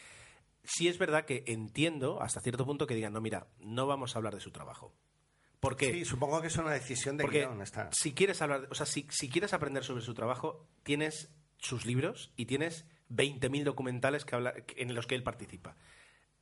[0.64, 4.20] Sí es verdad que entiendo hasta cierto punto que digan, no, mira, no vamos a
[4.20, 4.94] hablar de su trabajo.
[5.60, 7.62] Porque, Sí, supongo que es una decisión de porque guion.
[7.62, 7.90] Está.
[7.92, 12.32] si quieres hablar, o sea, si, si quieres aprender sobre su trabajo, tienes sus libros
[12.36, 15.76] y tienes 20.000 documentales que habla, en los que él participa.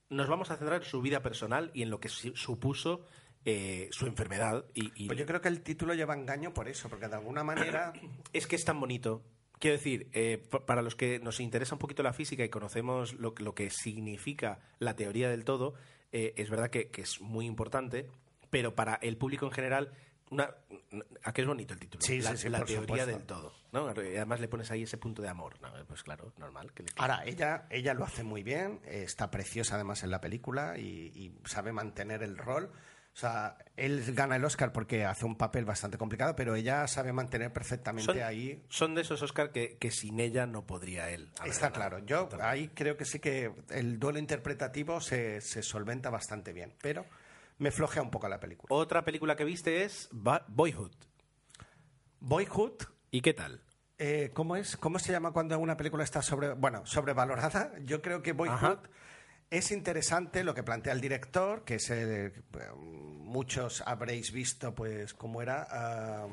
[0.10, 3.06] Nos vamos a centrar en su vida personal y en lo que su- supuso
[3.46, 4.66] eh, su enfermedad.
[4.74, 7.44] Y, y Pues yo creo que el título lleva engaño por eso, porque de alguna
[7.44, 7.94] manera
[8.34, 9.22] es que es tan bonito.
[9.60, 13.14] Quiero decir, eh, pa- para los que nos interesa un poquito la física y conocemos
[13.14, 15.76] lo, que- lo que significa la teoría del todo,
[16.12, 18.10] eh, es verdad que, que es muy importante,
[18.50, 19.92] pero para el público en general,
[20.30, 20.50] una,
[21.24, 22.02] ¿a qué es bonito el título?
[22.02, 23.06] Sí, la sí, sí, la teoría supuesto.
[23.12, 23.54] del todo.
[23.72, 23.88] ¿no?
[24.04, 25.60] Y Además le pones ahí ese punto de amor.
[25.62, 25.70] ¿no?
[25.88, 26.74] Pues claro, normal.
[26.74, 30.78] Que le- Ahora, ella, ella lo hace muy bien, está preciosa además en la película
[30.78, 32.72] y, y sabe mantener el rol.
[33.16, 37.14] O sea, él gana el Oscar porque hace un papel bastante complicado, pero ella sabe
[37.14, 38.62] mantener perfectamente son, ahí.
[38.68, 41.32] son de esos Oscar que, que sin ella no podría él.
[41.46, 42.00] Está claro.
[42.00, 47.06] Yo ahí creo que sí que el duelo interpretativo se, se solventa bastante bien, pero
[47.58, 48.76] me flojea un poco la película.
[48.76, 50.92] Otra película que viste es Boyhood.
[52.20, 53.62] Boyhood, ¿Y qué tal?
[53.98, 54.76] eh, ¿cómo es?
[54.76, 57.72] ¿Cómo se llama cuando una película está sobre, bueno, sobrevalorada?
[57.80, 58.82] Yo creo que Boyhood Ajá.
[59.50, 62.34] Es interesante lo que plantea el director, que es el-
[62.84, 66.28] muchos habréis visto, pues, cómo era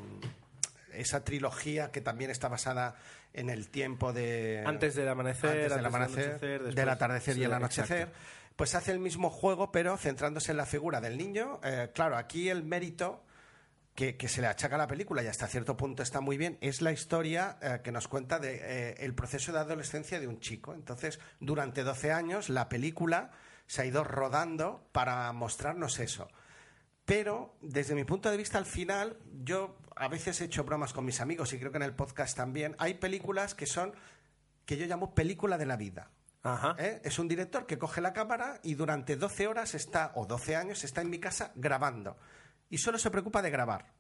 [0.93, 2.97] esa trilogía que también está basada
[3.33, 6.89] en el tiempo de Antes del amanecer, antes del antes del amanecer, anochecer, después- del
[6.89, 7.99] atardecer y el anochecer.
[8.03, 8.19] exacto.
[8.57, 11.59] Pues hace el mismo juego, pero centrándose en la figura del niño.
[11.65, 13.25] Eh, claro, aquí el mérito
[13.95, 16.57] que, que se le achaca a la película y hasta cierto punto está muy bien,
[16.61, 20.41] es la historia eh, que nos cuenta de, eh, el proceso de adolescencia de un
[20.41, 20.75] chico.
[20.75, 23.33] Entonces, durante 12 años, la película
[23.67, 26.29] se ha ido rodando para mostrarnos eso.
[27.05, 31.05] Pero, desde mi punto de vista, al final, yo a veces he hecho bromas con
[31.05, 33.93] mis amigos y creo que en el podcast también, hay películas que son,
[34.65, 36.11] que yo llamo película de la vida.
[36.45, 36.75] Ajá.
[36.79, 37.01] ¿Eh?
[37.05, 40.85] Es un director que coge la cámara y durante 12 horas está, o 12 años,
[40.85, 42.17] está en mi casa grabando.
[42.73, 43.93] Y solo se preocupa de grabar.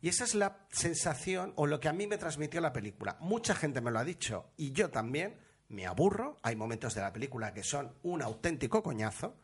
[0.00, 3.16] Y esa es la sensación o lo que a mí me transmitió la película.
[3.20, 6.36] Mucha gente me lo ha dicho y yo también me aburro.
[6.42, 9.36] Hay momentos de la película que son un auténtico coñazo.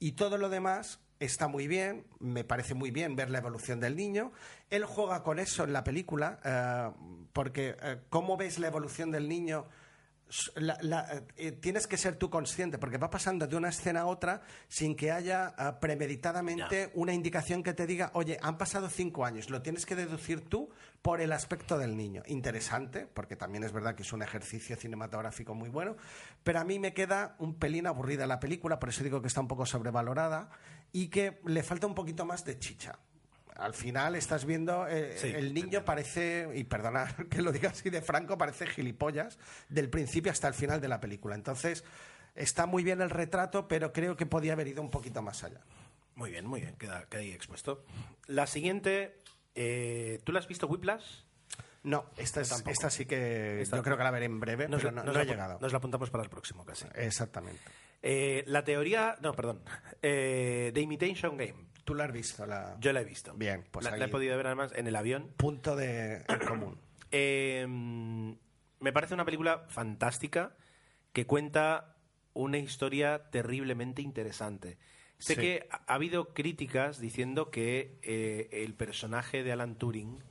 [0.00, 3.94] Y todo lo demás está muy bien, me parece muy bien ver la evolución del
[3.94, 4.32] niño.
[4.70, 6.90] Él juega con eso en la película, eh,
[7.32, 9.68] porque eh, cómo ves la evolución del niño,
[10.56, 14.06] la- la- eh, tienes que ser tú consciente, porque va pasando de una escena a
[14.06, 19.24] otra sin que haya eh, premeditadamente una indicación que te diga, oye, han pasado cinco
[19.24, 20.70] años, lo tienes que deducir tú
[21.02, 22.22] por el aspecto del niño.
[22.26, 25.96] Interesante, porque también es verdad que es un ejercicio cinematográfico muy bueno,
[26.42, 29.40] pero a mí me queda un pelín aburrida la película, por eso digo que está
[29.40, 30.50] un poco sobrevalorada
[30.92, 32.98] y que le falta un poquito más de chicha.
[33.56, 37.88] Al final estás viendo, eh, Sí, el niño parece, y perdona que lo diga así
[37.90, 39.38] de franco, parece gilipollas
[39.68, 41.34] del principio hasta el final de la película.
[41.36, 41.84] Entonces,
[42.34, 45.60] está muy bien el retrato, pero creo que podía haber ido un poquito más allá.
[46.16, 47.84] Muy bien, muy bien, queda, queda ahí expuesto.
[48.26, 49.18] La siguiente,
[49.54, 51.04] eh, ¿tú la has visto, Whiplash?
[51.84, 52.70] No, esta, es- tampoco.
[52.70, 55.14] esta sí que Esta- yo creo que la veré en breve, Nos, pero no, nos
[55.14, 55.58] no he llegado.
[55.60, 56.86] Nos la apuntamos para el próximo, casi.
[56.94, 57.60] Exactamente.
[58.02, 59.60] Eh, la teoría, no, perdón,
[60.00, 61.54] The Imitation Game.
[61.84, 62.46] ¿Tú la has visto?
[62.46, 62.76] La...
[62.80, 63.34] Yo la he visto.
[63.34, 65.32] Bien, pues la, la he podido ver además en el avión.
[65.36, 66.80] Punto de en común.
[67.10, 67.66] Eh,
[68.80, 70.56] me parece una película fantástica
[71.12, 71.96] que cuenta
[72.32, 74.78] una historia terriblemente interesante.
[75.18, 75.40] Sé Sí.
[75.40, 80.22] que ha, ha habido críticas diciendo que eh, el personaje de Alan Turing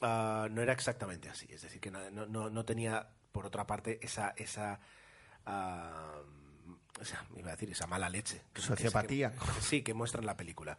[0.00, 1.46] ah, no era exactamente así.
[1.52, 4.32] Es decir, que no, no- no- no tenía, por otra parte, esa...
[4.36, 4.80] esa
[6.98, 8.42] ah, esa- iba a decir esa mala leche.
[8.52, 9.32] que- Sociopatía.
[9.32, 10.78] que- sí, que muestra en la película.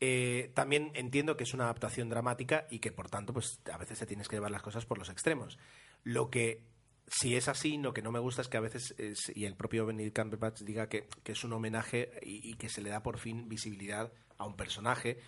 [0.00, 3.98] Eh, también entiendo que es una adaptación dramática y que por tanto pues a veces
[3.98, 5.58] te tienes que llevar las cosas por los extremos.
[6.02, 6.64] Lo que
[7.06, 9.56] si es así, lo que no me gusta es que a veces es- y el
[9.56, 13.02] propio Benedict Cumberbatch diga que, que es un homenaje y, y que se le da
[13.02, 15.18] por fin visibilidad a un personaje.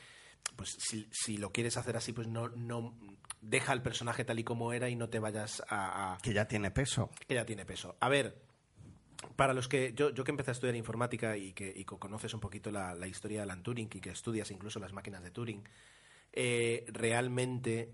[0.57, 2.97] Pues si, si lo quieres hacer así, pues no, no
[3.43, 6.49] deja al personaje tal y como era y no te vayas a, a- Que ya
[6.49, 7.11] tiene peso.
[7.29, 7.97] que ya tiene peso.
[8.01, 8.43] A ver,
[9.37, 12.41] para los que yo, yo que empecé a estudiar informática y que, y conoces un
[12.41, 15.63] poquito la, la historia de Alan Turing y que estudias incluso las máquinas de Turing,
[16.33, 17.93] eh, realmente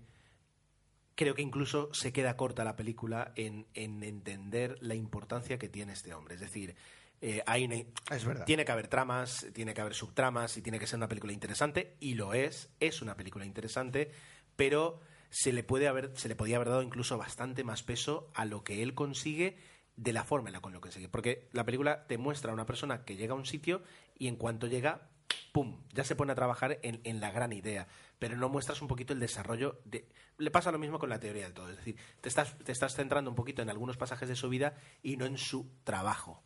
[1.15, 5.93] creo que incluso se queda corta la película en, en entender la importancia que tiene
[5.93, 6.35] este hombre.
[6.35, 6.75] Es decir,
[7.21, 7.75] eh, hay una-
[8.15, 8.45] Es verdad.
[8.45, 11.95] tiene que haber tramas, tiene que haber subtramas y tiene que ser una película interesante
[11.99, 14.11] y lo es, es una película interesante,
[14.55, 18.45] pero se le puede haber se le podía haber dado incluso bastante más peso a
[18.45, 19.57] lo que él consigue
[19.95, 22.65] de la forma en la que lo consigue, porque la película te muestra a una
[22.65, 23.83] persona que llega a un sitio
[24.17, 25.09] y en cuanto llega
[25.51, 27.87] pum, ya se pone a trabajar en, en la gran idea,
[28.19, 30.09] pero no muestras un poquito el desarrollo de...
[30.37, 32.95] Le pasa lo mismo con la teoría del todo, es decir, te estás, te estás
[32.95, 36.43] centrando un poquito en algunos pasajes de su vida y no en su trabajo.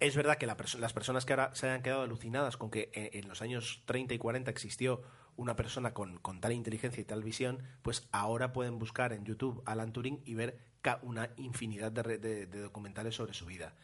[0.00, 3.10] Es verdad que la las personas que ahora se hayan quedado alucinadas con que eh,
[3.12, 5.02] en los años 30 y 40 existió
[5.36, 9.62] una persona con, con tal inteligencia y tal visión, pues ahora pueden buscar en YouTube
[9.64, 10.71] Alan Turing y ver
[11.02, 13.74] una infinidad de, de- de documentales sobre su vida.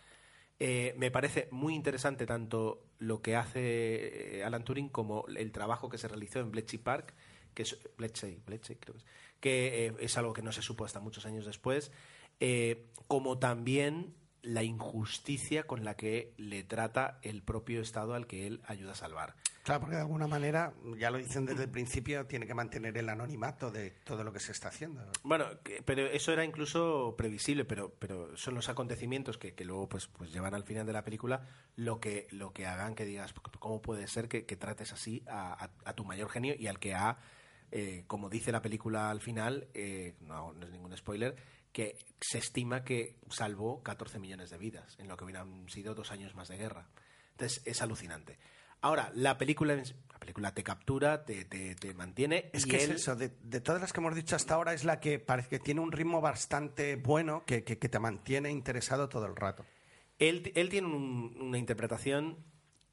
[0.61, 5.89] Eh, me parece muy interesante tanto lo que hace eh, Alan Turing como el trabajo
[5.89, 7.15] que se realizó en Bletchley Park,
[7.55, 7.79] que es
[8.81, 8.97] creo
[9.41, 11.93] que eh, es algo que no se supo hasta muchos años después,
[13.07, 18.61] como también la injusticia con la que le trata el propio Estado al que él
[18.67, 19.35] ayuda a salvar.
[19.69, 23.07] Claro, porque de alguna manera, ya lo dicen desde el principio, tiene que mantener el
[23.11, 25.05] anonimato de todo lo que se está haciendo.
[25.23, 25.45] Bueno,
[25.85, 30.33] pero eso era incluso previsible, pero, pero son los acontecimientos que, que luego pues, pues
[30.33, 31.43] llevan al final de la película
[31.77, 35.93] lo que, lo que hagan que digas, ¿cómo puede ser que, que trates así a
[35.95, 37.19] tu mayor genio y al que ha,
[37.71, 41.37] eh, como dice la película al final, eh, no, no es ningún spoiler,
[41.73, 46.11] que se estima que salvó 14 millones de vidas, en lo que hubieran sido dos
[46.11, 46.89] años más de guerra.
[47.33, 48.39] Entonces es alucinante.
[48.81, 52.51] Ahora, la película, la película te captura, te, te, te mantiene.
[52.53, 54.85] Es y que es eso, de, de todas las que hemos dicho hasta ahora, es
[54.85, 59.09] la que parece que tiene un ritmo bastante bueno que, que- que te mantiene interesado
[59.09, 59.65] todo el rato.
[60.19, 62.39] Él, él tiene un- una interpretación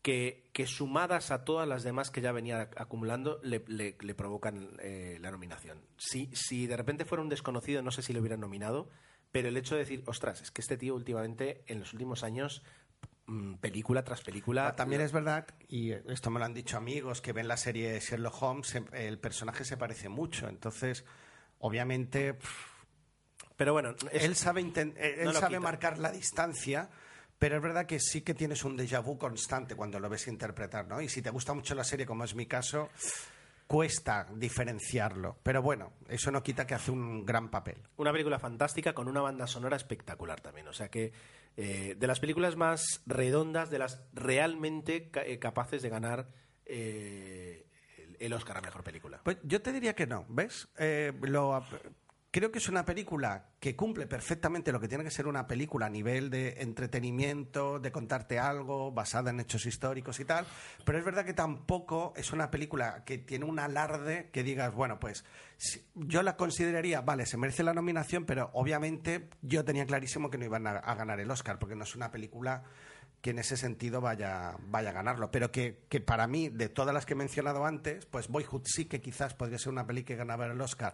[0.01, 4.69] que, que sumadas a todas las demás que ya venía acumulando le, le- le provocan
[4.79, 5.79] eh, la nominación.
[5.97, 8.87] Si, si de repente fuera un desconocido, no sé si le hubieran nominado,
[9.31, 12.61] pero el hecho de decir, ostras, es que este tío últimamente, en los últimos años,
[13.59, 14.67] película tras película...
[14.67, 17.99] Ah, También es verdad, y esto me lo han dicho amigos que ven la serie
[17.99, 20.47] Sherlock Holmes, el personaje se parece mucho.
[20.47, 21.03] Entonces,
[21.59, 22.37] obviamente,
[23.57, 26.89] Pero bueno, es- él sabe, eh, él no sabe marcar la distancia,
[27.39, 30.87] pero es verdad que sí que tienes un déjà vu constante cuando lo ves interpretar,
[30.87, 30.99] ¿no?
[31.01, 32.89] Y si te gusta mucho la serie, como es mi caso,
[33.67, 35.37] cuesta diferenciarlo.
[35.41, 37.77] Pero bueno, eso no quita que hace un gran papel.
[37.97, 40.67] Una película fantástica con una banda sonora espectacular también.
[40.67, 41.13] O sea que
[41.57, 46.27] eh, de las películas más redondas, de las realmente eh, capaces de ganar
[46.65, 47.65] eh,
[47.97, 49.21] el, el Oscar a Mejor Película.
[49.23, 50.67] Pues yo te diría que no, ¿ves?
[50.77, 51.63] Eh, lo-
[52.35, 55.85] creo que es una película que cumple perfectamente lo que tiene que ser una película
[55.85, 60.45] a nivel de entretenimiento, de contarte algo, basada en hechos históricos y tal,
[60.83, 64.99] pero es verdad que tampoco es una película que tiene un alarde que digas, bueno,
[64.99, 65.23] pues
[65.93, 70.43] yo la consideraría, vale, se merece la nominación, pero obviamente yo tenía clarísimo que no
[70.43, 72.65] iban a, a ganar el Oscar, porque no es una película
[73.25, 75.31] que en ese sentido vaya, vaya a ganarlo.
[75.31, 78.85] Pero que, que para mí, de todas las que he mencionado antes, pues Boyhood sí
[78.85, 80.93] que quizás podría ser una peli que ganaba el Oscar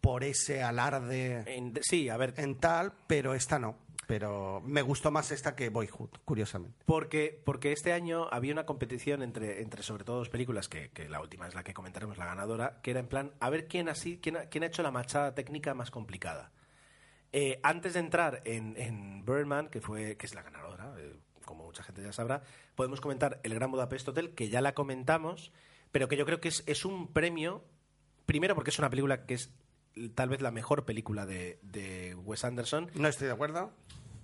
[0.00, 3.76] por ese alarde En- sí, a ver, en tal, pero esta no.
[4.06, 6.84] Pero me gustó más esta que Boyhood, curiosamente.
[6.84, 11.08] Porque, porque este año había una competición entre, entre sobre todo dos películas, que, que
[11.08, 13.88] la última es la que comentaremos, la ganadora, que era en plan, a ver quién,
[13.88, 16.50] así, quién, ha, quién ha hecho la machada técnica más complicada.
[17.32, 21.64] Eh, antes de entrar en, en Birdman, que, fue, que es la ganadora, eh, como
[21.64, 22.42] mucha gente ya sabrá,
[22.74, 25.52] podemos comentar El Gran Budapest Hotel, que ya la comentamos,
[25.92, 27.62] pero que yo creo que es, es un premio,
[28.26, 29.52] primero porque es una película que es
[30.08, 33.72] tal vez la mejor película de, de Wes Anderson, No estoy de acuerdo.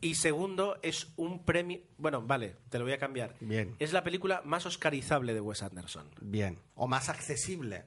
[0.00, 1.80] y segundo, es un premio.
[1.98, 3.34] Bueno, vale, te lo voy a cambiar.
[3.40, 3.74] Bien.
[3.78, 6.08] Es la película más oscarizable de Wes Anderson.
[6.20, 6.58] Bien.
[6.74, 7.84] O más accesible.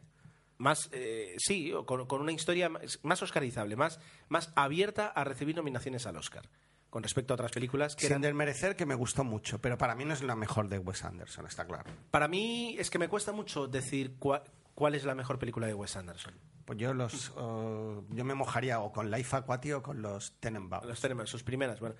[0.58, 5.56] Más, eh, sí, con, con una historia más, más oscarizable, más, más abierta a recibir
[5.56, 6.50] nominaciones al Oscar.
[6.90, 8.22] Con respecto a otras películas que Sin eran.
[8.24, 11.46] desmerecer que me gustó mucho, pero para mí no es la mejor de Wes Anderson,
[11.46, 11.90] está claro.
[12.10, 14.42] Para mí es que me cuesta mucho decir cua-
[14.80, 16.34] cuál es la mejor película de Wes Anderson.
[16.66, 20.88] Pues yo los yo me mojaría o con Life Aquati o con los Tenenbaums.
[20.88, 21.80] Los tenemos, sus primeras.
[21.80, 21.96] Bueno,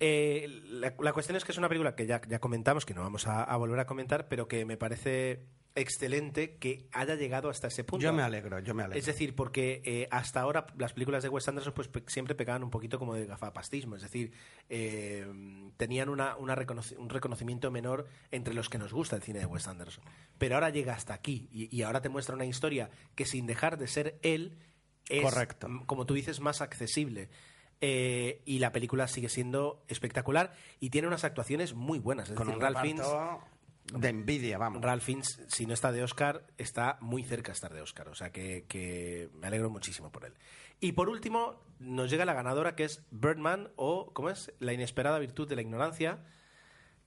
[0.00, 3.02] Eh, la, la cuestión es que es una película que ya, ya comentamos, que no
[3.02, 5.44] vamos a, a volver a comentar, pero que me parece
[5.76, 8.02] excelente que haya llegado hasta ese punto.
[8.04, 8.98] Yo me alegro, yo me alegro.
[8.98, 12.62] Es decir, porque eh, hasta ahora las películas de Wes Anderson pues, pe- siempre pecaban
[12.62, 14.32] un poquito como de gafapastismo, es decir,
[14.68, 15.26] eh,
[15.76, 16.48] tenían una, un
[17.08, 20.04] reconocimiento menor entre los que nos gusta el cine de Wes Anderson.
[20.38, 23.78] Pero ahora llega hasta aquí y, y ahora te muestra una historia que sin dejar
[23.78, 24.58] de ser él
[25.08, 25.68] es, Correcto.
[25.86, 27.28] como tú dices, más accesible.
[27.80, 32.30] Eh, y la película sigue siendo espectacular y tiene unas actuaciones muy buenas.
[32.30, 33.06] Es con decir, un Ralph Fiennes-
[33.92, 34.82] de envidia, vamos.
[34.82, 38.08] Ralph Fiennes, si no está de Oscar, está muy cerca de estar de Oscar.
[38.08, 40.34] O sea que, que me alegro muchísimo por él.
[40.80, 44.52] Y por último, nos llega la ganadora que es Birdman o, ¿cómo es?
[44.58, 46.24] La inesperada virtud de la ignorancia.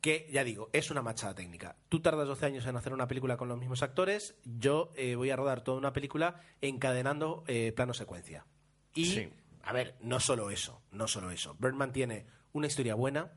[0.01, 1.75] Que, ya digo, es una machada técnica.
[1.89, 4.35] Tú tardas 12 años en hacer una película con los mismos actores.
[4.45, 8.45] Yo eh, voy a rodar toda una película encadenando eh, plano secuencia.
[8.93, 9.29] Y, Sí.
[9.63, 11.55] a ver, no solo eso, no solo eso.
[11.59, 13.31] Birdman tiene una historia buena,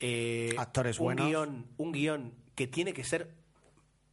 [0.00, 1.26] eh, Actores un buenos.
[1.28, 3.34] guion, un guion que tiene que ser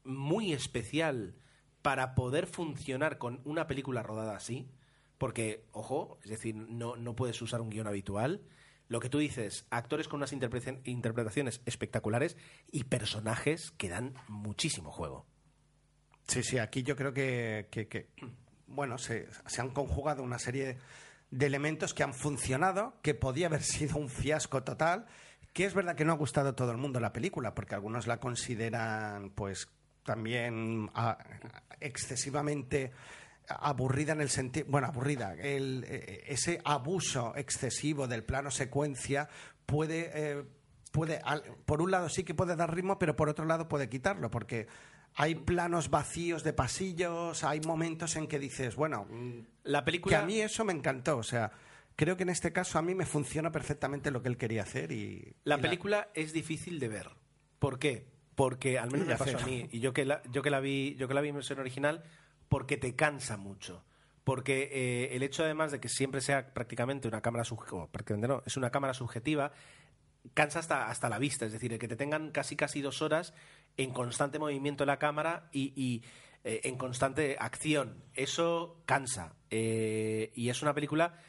[0.03, 1.35] muy especial
[1.81, 4.69] para poder funcionar con una película rodada así,
[5.17, 8.41] porque, ojo, es decir, no, no puedes usar un guion habitual.
[8.89, 12.37] Lo que tú dices, actores con unas interpretaci- interpretaciones espectaculares
[12.71, 15.25] y personajes que dan muchísimo juego.
[16.27, 18.09] Sí, sí, aquí yo creo que, que- que,
[18.67, 20.77] bueno, se, se han conjugado una serie
[21.31, 25.05] de elementos que han funcionado, que podía haber sido un fiasco total,
[25.53, 28.07] que es verdad que no ha gustado a todo el mundo la película, porque algunos
[28.07, 29.69] la consideran, pues,
[30.03, 31.17] también ah,
[31.79, 32.91] excesivamente
[33.47, 39.29] aburrida en el sentido, bueno, aburrida, el, eh, ese abuso excesivo del plano secuencia
[39.65, 40.11] puede...
[40.13, 40.43] eh,
[40.91, 43.89] puede, al- por un lado sí que puede dar ritmo, pero por otro lado puede
[43.89, 44.67] quitarlo, porque
[45.15, 50.19] hay planos vacíos de pasillos, hay momentos en que dices, bueno, mm, La que película...
[50.19, 51.51] a mí eso me encantó, o sea,
[51.95, 54.91] creo que en este caso a mí me funciona perfectamente lo que él quería hacer
[54.91, 55.35] y...
[55.43, 57.09] La y película es difícil de ver.
[57.59, 58.07] ¿Por qué?
[58.35, 60.95] Porque al menos me pasó a mí y yo que la, yo que la vi,
[60.95, 62.03] yo que la vi en versión original,
[62.49, 63.83] porque te cansa mucho.
[64.23, 67.87] Porque eh, el hecho además de que siempre sea prácticamente una cámara subjetiva,
[68.27, 69.51] no, es una cámara subjetiva,
[70.33, 73.33] cansa hasta, hasta la vista, es decir, el que te tengan casi casi dos horas
[73.75, 76.03] en constante movimiento la cámara y, y,
[76.43, 78.03] eh, en constante acción.
[78.13, 79.35] Eso cansa.
[79.49, 81.19] Eh, y es una película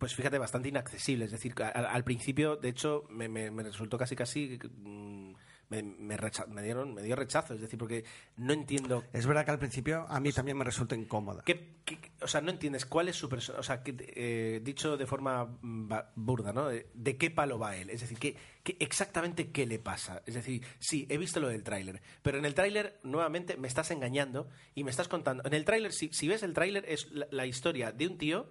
[0.00, 1.26] pues fíjate, bastante inaccesible.
[1.26, 4.58] Es decir, al, al principio, de hecho, me, me- me resultó casi casi.
[4.82, 5.34] mm,
[5.70, 7.54] Me, me, recha- me dieron, me dio rechazo.
[7.54, 8.02] Es decir, porque
[8.38, 9.04] no entiendo.
[9.12, 11.44] Es verdad que al principio a mí también me resulta incómoda.
[11.46, 13.60] ¿Qué, qué- o sea, no entiendes cuál es su persona.
[13.60, 16.66] O sea, que, eh, dicho de forma mm, burda, ¿no?
[16.66, 17.88] De, de qué palo va él.
[17.90, 18.34] Es decir, ¿qué,
[18.64, 20.22] qué- exactamente qué le pasa.
[20.26, 22.02] Es decir, sí, he visto lo del tráiler.
[22.22, 25.44] Pero en el tráiler, nuevamente, me estás engañando y me estás contando.
[25.46, 28.50] En el tráiler, si, si ves el tráiler, es la, la historia de un tío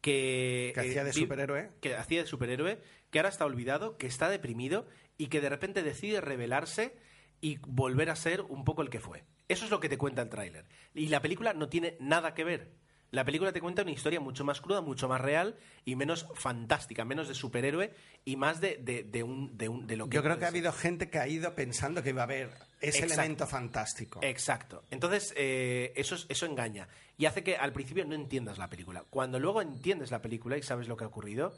[0.00, 0.72] que.
[0.74, 1.70] Que hacía de superhéroe.
[1.80, 2.80] Que hacía de superhéroe,
[3.10, 4.86] que ahora está olvidado, que está deprimido
[5.18, 6.96] y que de repente decide rebelarse
[7.40, 9.24] y volver a ser un poco el que fue.
[9.48, 10.66] Eso es lo que te cuenta el tráiler.
[10.94, 12.72] Y la película no tiene nada que ver.
[13.12, 17.04] La película te cuenta una historia mucho más cruda, mucho más real y menos fantástica,
[17.04, 17.92] menos de superhéroe
[18.24, 20.16] y más de, de, de un, de, un- de lo que...
[20.16, 22.98] Yo creo que ha habido gente que ha ido pensando que iba a haber ese
[22.98, 23.14] Exacto.
[23.14, 24.20] elemento fantástico.
[24.22, 24.82] Exacto.
[24.90, 26.88] Entonces, eh, eso, es- eso engaña.
[27.16, 29.04] Y hace que al principio no entiendas la película.
[29.08, 31.54] Cuando luego entiendes la película y sabes lo que ha ocurrido,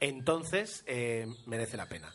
[0.00, 2.12] entonces eh, merece la pena.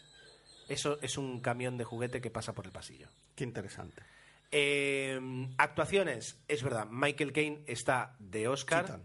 [0.67, 3.07] Eso es un camión de juguete que pasa por el pasillo.
[3.35, 4.03] Qué interesante.
[4.51, 5.19] Eh,
[5.57, 9.01] actuaciones, es verdad, Michael Caine está de Oscar.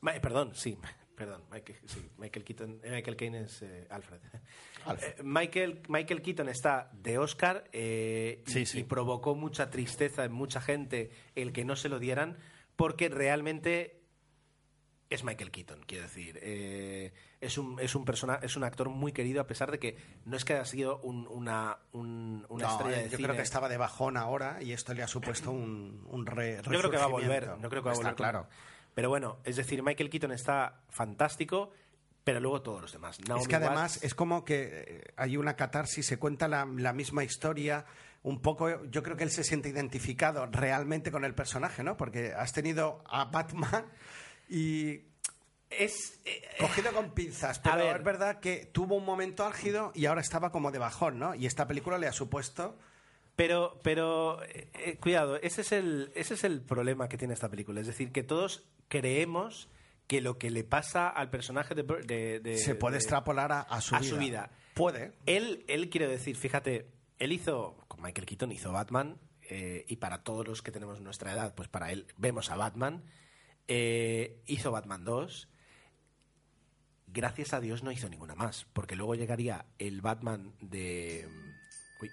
[0.00, 0.76] Ma- eh, perdón, sí,
[1.16, 4.20] perdón, Michael, sí, Michael Keaton, eh, Michael Caine es eh, Alfred.
[4.84, 5.22] Alfred.
[5.22, 8.80] Michael, Michael Keaton está de Oscar y- Sí, sí.
[8.80, 12.36] y provocó mucha tristeza en mucha gente el que no se lo dieran
[12.76, 14.02] porque realmente
[15.08, 16.38] es Michael Keaton, quiero decir.
[16.42, 17.12] Eh,
[17.44, 20.36] es un, es, un persona, es un actor muy querido a pesar de que no
[20.36, 23.28] es que haya sido un- una, un- una No, estrella de yo cine.
[23.28, 26.78] creo que estaba de bajón ahora y esto le ha supuesto un, un re- Yo
[26.78, 27.48] creo que va a volver.
[27.58, 28.14] No creo que va a Está volver.
[28.16, 28.46] claro.
[28.94, 31.70] Pero bueno, es decir, Michael Keaton está fantástico.
[32.24, 33.18] pero luego todos los demás.
[33.18, 36.92] es que además Watts- es como que eh, hay una catarsis, se cuenta la, la
[36.94, 37.84] misma historia.
[38.22, 41.98] Un poco, yo creo que él se siente identificado realmente con el personaje, ¿no?
[41.98, 43.84] Porque has tenido a Batman
[44.48, 45.00] y
[45.78, 47.96] es, eh, cogido con pinzas, pero ver.
[47.96, 51.34] es verdad que tuvo un momento álgido y ahora estaba como de bajón, ¿no?
[51.34, 52.78] Y esta película le ha supuesto
[53.36, 57.48] Pero, pero eh, eh, cuidado, ese es, el, ese es el problema que tiene esta
[57.48, 57.80] película.
[57.80, 59.68] Es decir, que todos creemos
[60.06, 61.84] que lo que le pasa al personaje de...
[61.84, 64.10] Bur- de- de- se puede de- extrapolar a, a su a vida.
[64.10, 64.50] su vida.
[64.74, 65.12] Puede.
[65.26, 69.18] Él, él quiero decir, fíjate, él hizo, con Michael Keaton hizo Batman,
[69.50, 73.02] eh, y para todos los que tenemos nuestra edad, pues para él vemos a Batman.
[73.66, 75.48] Eh, hizo Batman 2.
[77.14, 81.28] Gracias a Dios no hizo ninguna más, porque luego llegaría el Batman de...
[82.02, 82.10] Uy,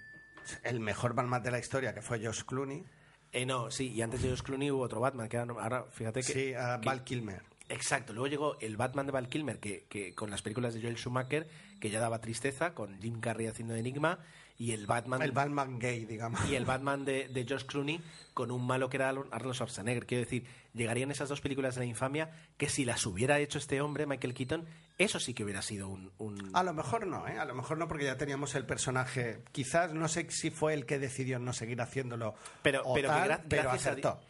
[0.62, 2.84] El mejor Batman de la historia, que fue Josh Clooney.
[3.32, 6.20] eh, no, sí, y antes de Josh Clooney hubo otro Batman, que ahora, ahora fíjate
[6.20, 6.26] que...
[6.26, 7.42] sí, que- Val Kilmer.
[7.68, 10.96] Exacto, luego llegó el Batman de Val Kilmer, que, que con las películas de Joel
[10.98, 11.48] Schumacher,
[11.80, 14.18] que ya daba tristeza, con Jim Carrey haciendo Enigma,
[14.58, 15.22] y el Batman...
[15.22, 16.38] El Batman gay, digamos.
[16.50, 18.00] y el Batman de, de George Clooney
[18.34, 20.06] con un malo que era Arnold Schwarzenegger.
[20.06, 20.44] Quiero decir,
[20.74, 24.34] llegarían esas dos películas de la infamia que si las hubiera hecho este hombre, Michael
[24.34, 24.66] Keaton,
[25.02, 26.12] eso sí que hubiera sido un...
[26.18, 27.38] un- A lo mejor no, ¿eh?
[27.38, 29.42] A lo mejor no, porque ya teníamos el personaje.
[29.52, 33.28] Quizás, no sé si fue el que decidió no seguir haciéndolo pero o pero, tal,
[33.48, 34.20] gra- acertó.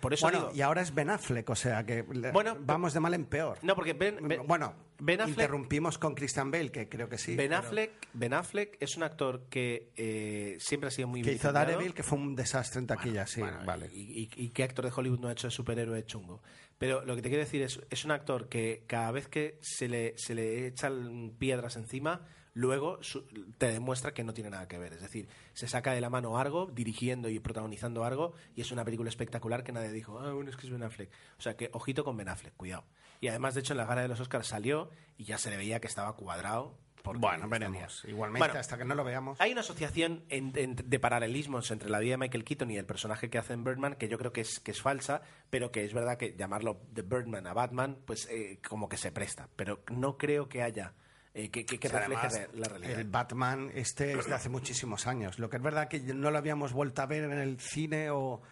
[0.00, 0.52] por eso bueno, digo...
[0.54, 3.58] y ahora es Ben Affleck, o sea que Bueno, vamos de mal en peor.
[3.62, 4.74] No, porque Ben, Ben- bueno,
[5.04, 5.36] Ben Affleck...
[5.38, 7.34] interrumpimos con Christian Bale, que creo que sí.
[7.34, 11.32] Ben pero- Affleck, Ben Affleck es un actor que eh, siempre ha sido muy que
[11.32, 11.50] hizo.
[11.52, 13.90] Daredevil, que fue un desastre en taquilla, sí, Bueno, vale.
[13.92, 16.42] Y, y- y qué actor de Hollywood no ha hecho de superhéroe chungo?
[16.78, 19.88] Pero lo que te quiero decir es, es un actor que cada vez que se
[19.88, 23.24] le, se le echan piedras encima, luego su-
[23.58, 24.92] te demuestra que no tiene nada que ver.
[24.92, 28.84] Es decir, se saca de la mano Argo, dirigiendo y protagonizando Argo, y es una
[28.84, 31.10] película espectacular que nadie dijo, ah, bueno, es que es Ben Affleck.
[31.38, 32.84] O sea, que ojito con Ben Affleck, cuidado.
[33.22, 35.56] Y además, de hecho, en la gala de los Oscars salió y ya se le
[35.56, 36.76] veía que estaba cuadrado.
[37.04, 38.04] Bueno, veremos.
[38.06, 39.40] Igualmente, Bueno, hasta que no lo veamos.
[39.40, 42.84] hay una asociación en- en- de paralelismos entre la vida de Michael Keaton y el
[42.86, 45.84] personaje que hace en Birdman que yo creo que es, que es falsa, pero que
[45.84, 49.48] es verdad que llamarlo de Birdman a Batman, pues eh, como que se presta.
[49.56, 50.94] Pero no creo que haya,
[51.34, 52.98] eh, que, que- que O sea, refleje además, re- la realidad.
[53.00, 55.40] El Batman este es de hace muchísimos años.
[55.40, 58.42] Lo que es verdad que no lo habíamos vuelto a ver en el cine o,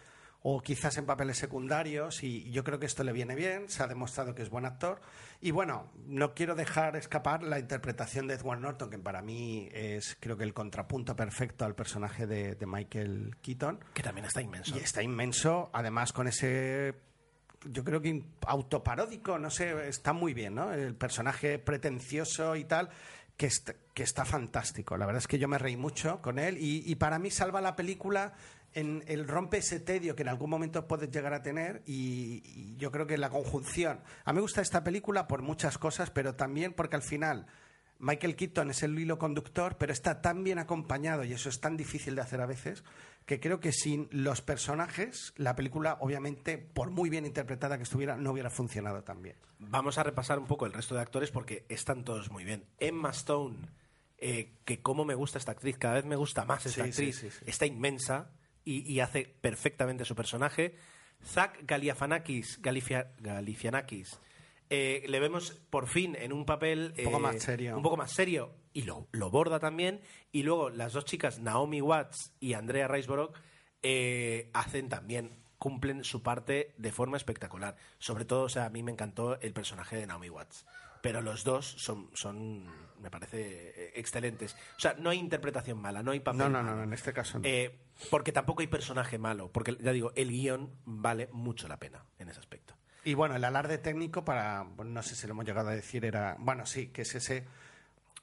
[0.43, 3.87] o quizás en papeles secundarios y yo creo que esto le viene bien, se ha
[3.87, 4.99] demostrado que es buen actor.
[5.39, 10.17] Y bueno, no quiero dejar escapar la interpretación de Edward Norton, que para mí es
[10.19, 13.79] creo que el contrapunto perfecto al personaje de, de Michael Keaton.
[13.93, 14.75] Que también está inmenso.
[14.75, 16.95] Y está inmenso, además con ese
[17.69, 20.73] yo creo que autoparódico, no sé, está muy bien, ¿no?
[20.73, 22.89] El personaje pretencioso y tal,
[23.37, 24.97] que, est- que está fantástico.
[24.97, 27.61] La verdad es que yo me reí mucho con él y, y para mí salva
[27.61, 28.33] la película
[28.73, 32.75] en el rompe ese tedio que en algún momento puedes llegar a tener y, y
[32.77, 33.99] yo creo que la conjunción.
[34.25, 37.47] A mí me gusta esta película por muchas cosas, pero también porque al final
[37.99, 41.77] Michael Keaton es el hilo conductor, pero está tan bien acompañado y eso es tan
[41.77, 42.83] difícil de hacer a veces
[43.27, 48.17] que creo que sin los personajes la película obviamente por muy bien interpretada que estuviera
[48.17, 49.35] no hubiera funcionado tan bien.
[49.59, 52.65] Vamos a repasar un poco el resto de actores porque están todos muy bien.
[52.79, 53.57] Emma Stone,
[54.17, 57.15] eh, que cómo me gusta esta actriz, cada vez me gusta más esta Sí, actriz,
[57.19, 57.45] sí, sí, sí.
[57.47, 58.31] está inmensa
[58.65, 60.75] y, y hace perfectamente su personaje.
[61.23, 64.19] Zach Galifianakis, Galifia- Galifianakis
[64.69, 67.77] eh, le vemos por fin en un papel Un poco eh, más serio.
[67.77, 70.01] un poco más serio y lo, lo borda también
[70.31, 73.33] y luego las dos chicas Naomi Watts y Andrea Riseborough
[73.83, 78.81] eh, hacen también cumplen su parte de forma espectacular sobre todo o sea a mí
[78.81, 80.65] me encantó el personaje de Naomi Watts
[81.03, 82.65] pero los dos son son
[83.01, 86.63] me parece eh, excelentes o sea no hay interpretación mala no hay papel No, no,
[86.63, 87.43] no, en este caso no.
[87.47, 87.77] Eh,
[88.09, 92.29] porque tampoco hay personaje malo porque ya digo el guion vale mucho la pena en
[92.29, 95.69] ese aspecto Y bueno, el alarde técnico para, bueno, no sé si lo hemos llegado
[95.69, 97.45] a decir, era, bueno, sí, que es ese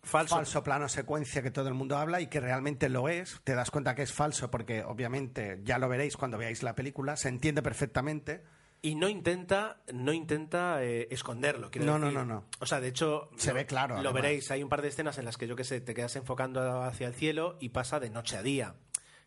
[0.03, 3.41] falso, falso plano secuencia que todo el mundo habla y que realmente lo es.
[3.43, 7.16] Te das cuenta que es falso porque obviamente ya lo veréis cuando veáis la película,
[7.16, 8.45] se entiende perfectamente.
[8.81, 11.70] Y no intenta, no intenta eh, esconderlo.
[11.70, 12.45] quiero No, no, no, no.
[12.61, 14.22] O sea, de hecho, Se lo- ve claro, Lo además.
[14.22, 14.51] veréis.
[14.53, 17.09] Hay un par de escenas en las que yo que sé, te quedas enfocando hacia
[17.09, 18.74] el cielo y pasa de noche a día.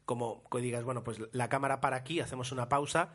[0.05, 3.13] Como que digas, bueno, pues la cámara para aquí, hacemos una pausa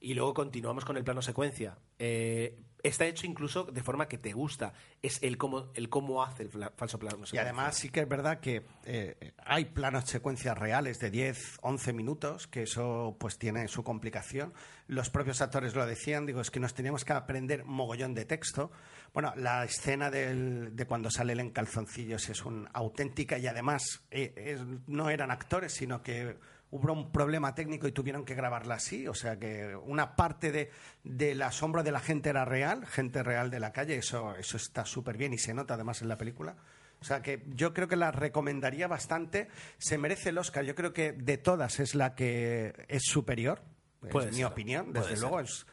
[0.00, 1.76] y luego continuamos con el plano secuencia.
[1.98, 4.72] Eh, está hecho incluso de forma que te gusta.
[5.02, 8.38] Es el cómo, el cómo hace el falso plano Y además sí que es verdad
[8.40, 13.82] que eh, hay planos secuencias reales de 10, 11 minutos, que eso pues tiene su
[13.82, 14.52] complicación.
[14.86, 18.70] Los propios actores lo decían, digo, es que nos teníamos que aprender mogollón de texto.
[19.12, 23.82] Bueno, la escena del- de cuando sale él en calzoncillos es una auténtica y además
[24.10, 26.36] eh, no eran actores, sino que
[26.74, 29.06] hubo un problema técnico y tuvieron que grabarla así.
[29.06, 30.70] O sea que una parte de,
[31.04, 33.96] del asombro de la gente era real, gente real de la calle.
[33.96, 36.56] Eso, eso está súper bien y se nota además en la película.
[37.00, 39.48] O sea que yo creo que la recomendaría bastante.
[39.78, 40.64] Se merece el Oscar.
[40.64, 43.62] Yo creo que de todas es la que es superior.
[44.10, 45.20] Puede es mi ser, opinión, desde ser.
[45.20, 45.40] luego.
[45.40, 45.66] Es,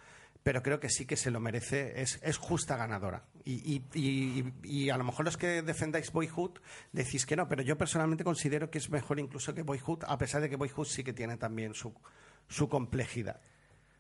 [0.44, 2.02] pero creo que sí que se lo merece.
[2.02, 3.26] Es, es justa ganadora.
[3.44, 6.60] Y, y- y- y a lo mejor los que defendáis Boyhood
[6.92, 10.42] decís que no, pero yo personalmente considero que es mejor incluso que Boyhood, a pesar
[10.42, 11.94] de que Boyhood sí que tiene también su,
[12.48, 13.42] su complejidad.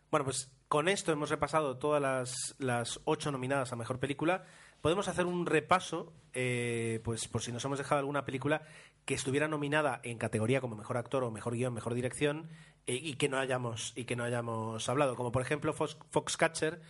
[0.10, 4.44] Bueno, pues con esto hemos repasado todas las, las ocho nominadas a Mejor Película.
[4.82, 8.64] Podemos hacer un repaso, eh, pues por si nos hemos dejado alguna película
[9.06, 12.50] que estuviera nominada en categoría como Mejor Actor o Mejor Guión, Mejor Dirección
[12.86, 15.16] y, que no hayamos, y que no hayamos hablado.
[15.16, 16.82] Como por ejemplo Fox, Foxcatcher,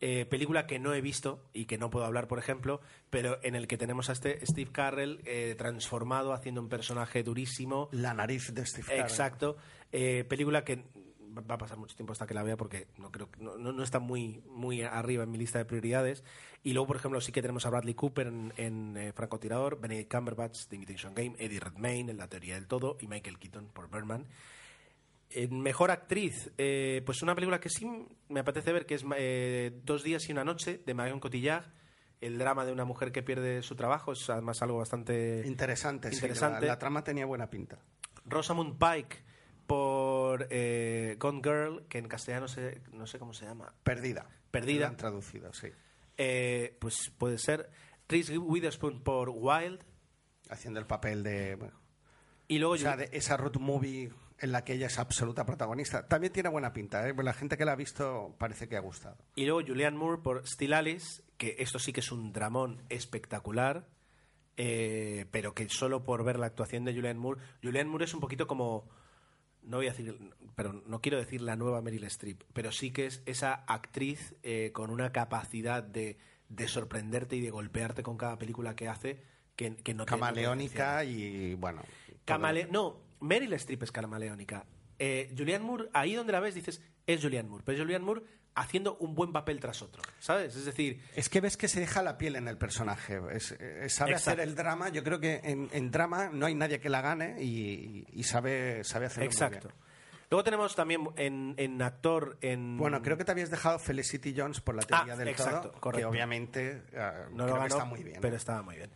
[0.00, 2.80] eh, película que no he visto y que no puedo hablar, por ejemplo,
[3.10, 7.88] pero en el que tenemos a este Steve Carrell eh, transformado, haciendo un personaje durísimo.
[7.92, 9.02] La nariz de Steve Carell.
[9.02, 9.56] Exacto.
[9.92, 10.84] Eh, película que
[11.36, 13.98] va a pasar mucho tiempo hasta que la vea porque no creo no, no- está
[13.98, 16.22] muy muy arriba en mi lista de prioridades
[16.62, 20.12] y luego por ejemplo sí que tenemos a Bradley Cooper en, en eh, Francotirador Benedict
[20.14, 23.90] Cumberbatch The Imitation Game Eddie Redmayne en La Teoría del Todo y Michael Keaton por
[23.90, 24.26] Birdman
[25.34, 27.86] en mejor actriz, eh, pues una película que sí
[28.28, 31.66] me apetece ver, que es eh, Dos días y una noche, de Marion Cotillard,
[32.20, 36.16] el drama de una mujer que pierde su trabajo, es además algo bastante Interesante, sí,
[36.16, 36.62] Interesante.
[36.62, 37.78] la, la trama tenía buena pinta.
[38.24, 39.22] Rosamund Pike
[39.66, 43.74] por eh, Gone Girl, que en castellano sé- no sé cómo se llama.
[43.82, 44.26] Perdida.
[44.50, 44.96] Perdida.
[44.96, 45.68] Traducido, sí.
[46.78, 47.70] Pues puede ser.
[48.08, 49.80] Reese Witherspoon por Wild.
[50.50, 51.54] Haciendo el papel de...
[51.56, 51.80] bueno,
[52.48, 56.06] Y luego o sea, de esa road movie en la que ella es absoluta protagonista.
[56.08, 57.14] También tiene buena pinta, ¿eh?
[57.22, 59.16] La gente que la ha visto parece que ha gustado.
[59.36, 63.86] Y luego Julianne Moore por Still Alice, que esto sí que es un dramón espectacular,
[64.56, 67.40] eh, pero que solo por ver la actuación de Julianne Moore.
[67.62, 68.88] Julianne Moore es un poquito como.
[69.62, 70.18] No voy a decir,
[70.54, 74.72] pero no quiero decir la nueva Meryl Streep, pero sí que es esa actriz eh,
[74.74, 76.18] con una capacidad de,
[76.50, 79.22] de sorprenderte y de golpearte con cada película que hace
[79.56, 81.80] que, que no tiene Camaleónica y, bueno...
[82.26, 84.64] todo- no, Meryl Streep es camaleónica.
[84.98, 87.64] Eh, Julianne Moore, ahí donde la ves dices, es Julianne Moore.
[87.66, 88.22] Pero es Julianne Moore
[88.54, 90.54] haciendo un buen papel tras otro, ¿sabes?
[90.54, 93.20] Es decir, Es que ves que se deja la piel en el personaje.
[93.32, 94.14] Es- es- sabe Exacto.
[94.14, 94.90] hacer el drama.
[94.90, 98.84] Yo creo que en, en drama no hay nadie que la gane y, y sabe,
[98.84, 99.68] sabe hacerlo muy exacto.
[99.68, 99.80] bien.
[100.30, 102.76] Luego tenemos también en, en actor, en...
[102.78, 105.80] Bueno, creo que te habías dejado Felicity Jones por la teoría Ah, del exacto, todo,
[105.80, 106.08] correcto.
[106.08, 108.18] que obviamente eh, no creo lo que ganó, está muy bien.
[108.20, 108.38] pero ¿eh?
[108.38, 108.90] estaba muy bien.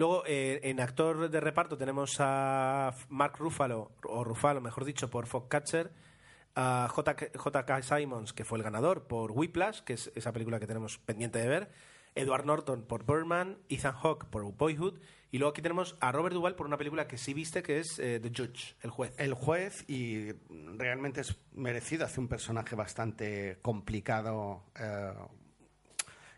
[0.00, 5.26] Luego, eh, en actor de reparto tenemos a Mark Ruffalo, o Ruffalo, mejor dicho, por
[5.26, 5.92] Foxcatcher,
[6.54, 7.82] a J.K.
[7.82, 11.48] Simons, que fue el ganador por Whiplash, que es esa película que tenemos pendiente de
[11.48, 11.70] ver,
[12.14, 15.00] Edward Norton por Birdman, Ethan Hawke por Boyhood,
[15.32, 17.98] y luego aquí tenemos a Robert Duvall por una película que sí viste, que es
[17.98, 19.12] eh, The Judge, el juez.
[19.18, 20.32] El juez y
[20.78, 24.62] realmente es merecido, hace un personaje bastante complicado.
[24.76, 25.12] eh,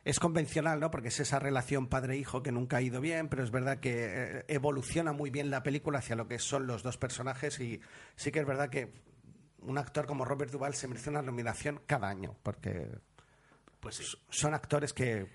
[0.04, 0.90] es convencional, ¿no?
[0.90, 3.92] Porque es esa relación padre-hijo que nunca ha ido bien, pero es verdad que
[4.38, 7.80] eh, evoluciona muy bien la película hacia lo que son los dos personajes y
[8.16, 8.92] sí que es verdad que
[9.60, 12.88] un actor como Robert Duvall se merece una nominación cada año, porque
[13.78, 14.04] Pues sí.
[14.28, 15.28] son actores que,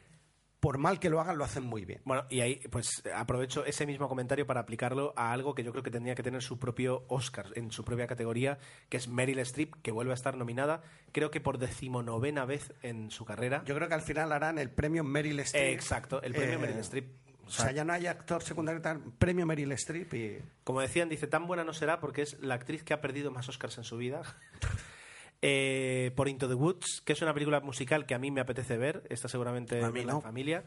[0.67, 2.01] por mal que lo hagan, lo hacen muy bien.
[2.03, 5.81] Bueno, y ahí pues aprovecho ese mismo comentario para aplicarlo a algo que yo creo
[5.81, 8.57] que tendría que tener su propio Oscar en su propia categoría,
[8.89, 10.81] que es Meryl Streep, que vuelve a estar nominada,
[11.13, 13.63] creo que por decimonovena vez en su carrera.
[13.65, 15.63] Yo creo que al final harán el premio Meryl Streep.
[15.63, 17.05] Eh, exacto, el premio Eh, Meryl Streep.
[17.45, 20.41] O sea, ya no hay actor secundario, tal, premio Meryl Streep y...
[20.65, 23.47] Como decían, dice, tan buena no será porque es la actriz que ha perdido más
[23.47, 24.21] Oscars en su vida.
[25.41, 28.77] Eh, por Into the Woods, que es una película musical que a mí me apetece
[28.77, 30.15] ver, esta seguramente A mí no.
[30.15, 30.65] en familia.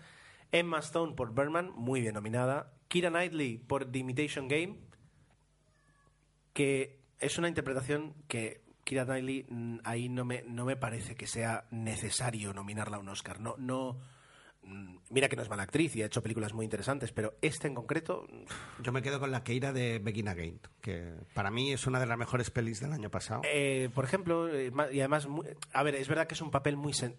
[0.53, 2.73] Emma Stone por Berman, muy bien nominada.
[2.89, 4.79] Kira Knightley por The Imitation Game,
[6.53, 11.27] que es una interpretación que Kira Knightley mm, ahí no me, no me parece que
[11.27, 13.41] sea necesario nominarla a un Oscar.
[13.41, 13.99] No, no,
[15.11, 17.75] mira que no es mala actriz y ha hecho películas muy interesantes, pero esta en
[17.75, 18.27] concreto
[18.83, 22.07] Yo me quedo con la Keira de Begin Again, que para mí es una de
[22.07, 23.43] las mejores pelis del año pasado.
[23.45, 25.27] Eh, por ejemplo, eh, y además,
[25.73, 27.17] a ver, es verdad que es un papel muy sen-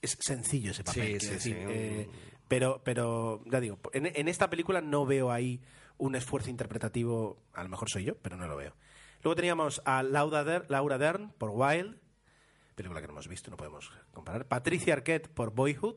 [0.00, 2.08] es sencillo ese papel, Sí, sí, decir, sí, eh,
[2.48, 5.60] pero, pero ya digo, en, en esta película no veo ahí
[5.98, 8.74] un esfuerzo interpretativo, a lo mejor soy yo, pero no lo veo.
[9.22, 11.96] Luego teníamos a Laura Dern, Laura Dern por Wild,
[12.74, 14.46] película que no hemos visto, no podemos comparar.
[14.48, 15.94] Patricia Arquette por Boyhood.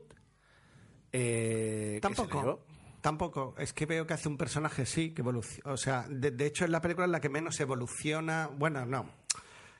[1.20, 1.98] Eh.
[2.00, 2.60] Tampoco.
[3.00, 3.54] Tampoco.
[3.58, 5.72] Es que veo que hace un personaje, sí, que evoluciona.
[5.72, 8.48] O sea, de, de hecho es la película en la que menos evoluciona.
[8.52, 9.08] Bueno, no.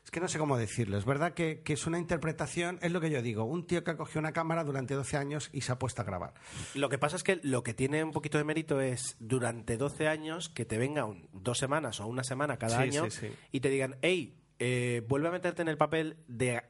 [0.04, 0.96] Es que no sé cómo decirlo.
[0.96, 3.90] Es verdad que, que, es una interpretación, es lo que yo digo, un tío que
[3.90, 6.34] ha cogido una cámara durante 12 años y se ha puesto a grabar.
[6.74, 10.06] Lo que pasa es que lo que tiene un poquito de mérito es durante 12
[10.06, 13.32] años que te venga un, dos semanas o una semana cada Sí, año sí, sí.
[13.50, 16.62] y te digan, hey, eh, vuelve a meterte en el papel de,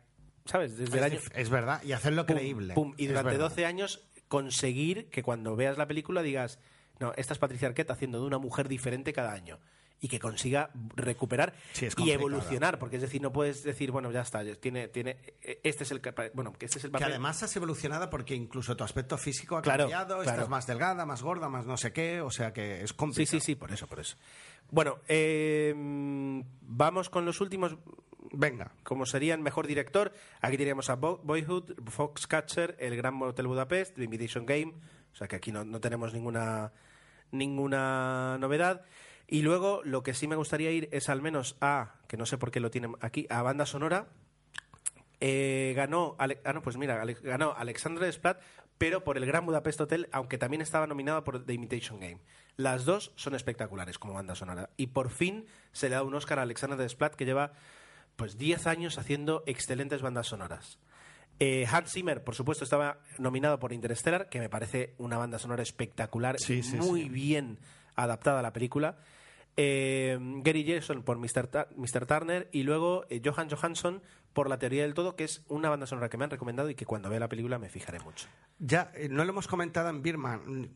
[0.47, 0.79] ¿sabes?
[0.79, 1.21] Desde el Es, año...
[1.21, 2.73] dif- es verdad, y hacerlo pum, creíble.
[2.73, 3.51] pum, y durante verdad.
[3.51, 6.59] 12 años conseguir que cuando veas la película digas,
[7.01, 9.59] no, esta es Patricia Arquette haciendo de una mujer diferente cada año.
[9.99, 14.21] Y que consiga recuperar Sí, y evolucionar, porque es decir, no puedes decir, bueno, ya
[14.21, 15.17] está, tiene, tiene,
[15.63, 16.03] este es el,
[16.35, 17.09] bueno, que este es el Que papel.
[17.13, 20.31] además has evolucionado porque incluso tu aspecto físico ha Claro, cambiado, claro.
[20.31, 23.41] estás más delgada, más gorda, más no sé qué, o sea que es Sí, complicado.
[23.41, 24.19] sí, sí, por eso, por eso.
[24.71, 25.73] Bueno, eh,
[26.61, 27.77] vamos con los últimos,
[28.33, 28.73] Venga.
[28.83, 30.13] como serían mejor director.
[30.41, 34.75] Aquí teníamos a Bo- Boyhood, Foxcatcher, El Gran Motel Budapest, The Invitation Game.
[35.13, 36.73] O sea que aquí no, no tenemos ninguna,
[37.31, 38.83] ninguna novedad.
[39.27, 42.39] Y luego lo que sí me gustaría ir es al menos a, que no sé
[42.39, 44.09] por qué lo tienen aquí, a banda sonora.
[45.21, 48.41] Eh, ganó, Ale- ah, no, pues mira, ganó Alexandre Desplat,
[48.79, 52.21] pero por el Gran Budapest Hotel, aunque también estaba nominado por The Imitation Game.
[52.57, 54.71] Las dos son espectaculares como banda sonora.
[54.77, 57.53] Y por fin se le da un Oscar a Alexandre Desplat, que lleva
[58.17, 60.79] pues 10 años haciendo excelentes bandas sonoras.
[61.39, 65.63] Eh, Hans Zimmer, por supuesto, estaba nominado por Interstellar, que me parece una banda sonora
[65.63, 67.09] espectacular, Sí, sí, muy sí.
[67.11, 67.59] bien
[67.95, 68.97] adaptada a la película.
[69.59, 71.47] Eh, Gary Jason por Mr.
[71.47, 72.07] Ta- Mr.
[72.07, 74.03] Turner y luego eh, Johan Johansson
[74.35, 76.75] por La Teoría del Todo, que es una banda sonora que me han recomendado y
[76.75, 78.29] que cuando vea la película me fijaré mucho.
[78.59, 80.71] Ya, eh, no lo hemos comentado en Birman.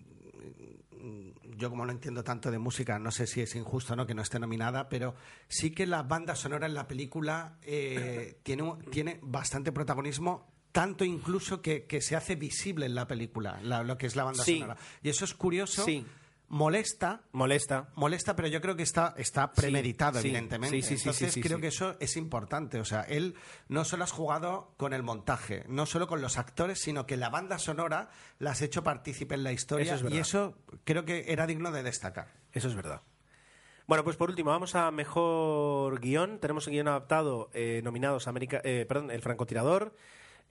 [1.57, 4.15] Yo como no entiendo tanto de música, no sé si es injusto o no que
[4.15, 5.15] no esté nominada, pero
[5.49, 11.61] sí que la banda sonora en la película eh, tiene, tiene bastante protagonismo, tanto incluso
[11.63, 14.59] que, que se hace visible en la película, la- lo que es la banda Sí.
[14.61, 14.77] sonora.
[15.03, 16.05] Y eso es curioso, Sí.
[16.51, 17.89] Molesta, Molesta.
[17.95, 20.77] molesta, pero yo creo que está, está premeditado, sí, evidentemente.
[20.77, 22.81] sí, sí, sí, Entonces creo que eso es importante.
[22.81, 23.35] O sea, él
[23.69, 27.31] no solo has jugado con el montaje, no solo con los actores, sino que la
[27.31, 30.17] banda sonora la has hecho partícipe en la historia Eso es verdad.
[30.17, 32.29] y eso creo que era digno de destacar.
[32.53, 33.03] Eso es verdad.
[33.87, 36.39] Bueno, pues por último, vamos a mejor guion.
[36.39, 39.97] Tenemos un guion adaptado eh, nominados América, eh, perdón, El francotirador,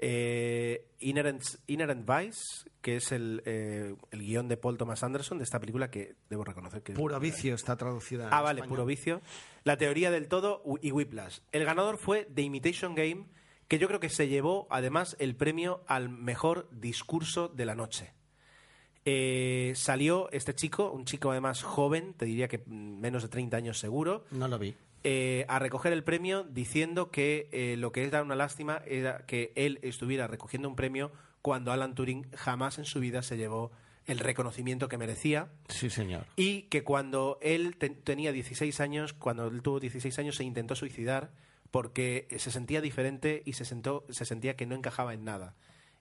[0.02, 5.44] eh, Inherent, Inherent Vice, que es el, eh, el guion de Paul Thomas Anderson de
[5.44, 8.28] esta película que debo reconocer que Puro vicio está traducida.
[8.28, 8.78] en Ah, vale, español.
[8.78, 9.22] puro vicio.
[9.66, 11.40] La teoría del todo y Whiplash.
[11.52, 13.28] El ganador fue The Imitation Game,
[13.68, 18.14] que yo creo que se llevó además el premio al mejor discurso de la noche.
[19.06, 23.58] Eh, salió este chico, un chico además joven, te diría que mm, menos de 30
[23.58, 24.76] años seguro, No lo vi.
[25.04, 29.52] Eh, a recoger el premio diciendo que eh, lo que era una lástima era que
[29.56, 33.72] él estuviera recogiendo un premio cuando Alan Turing jamás en su vida se llevó
[34.06, 36.26] el reconocimiento que merecía Sí, señor.
[36.36, 40.76] y que cuando él te- tenía 16 años, cuando él tuvo 16 años se intentó
[40.76, 41.32] suicidar
[41.72, 45.56] porque se sentía diferente y se, sentó, se sentía que no encajaba en nada.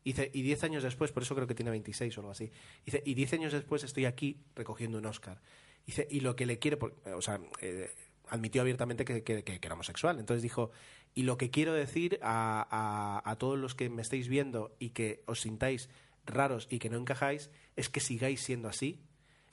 [0.05, 2.51] Dice, y 10 años después, por eso creo que tiene 26 o algo así,
[2.87, 5.43] dice, y 10 años después estoy aquí recogiendo un Oscar.
[5.85, 6.79] Dice, y lo que le quiere,
[7.15, 7.91] o sea, eh,
[8.31, 10.19] admitió abiertamente que, que- que- era homosexual.
[10.19, 10.71] Entonces dijo,
[11.15, 14.91] y lo que quiero decir a, a- a todos los que me estáis viendo y
[14.91, 15.89] que os sintáis
[16.27, 19.01] raros y que no encajáis, es que sigáis siendo así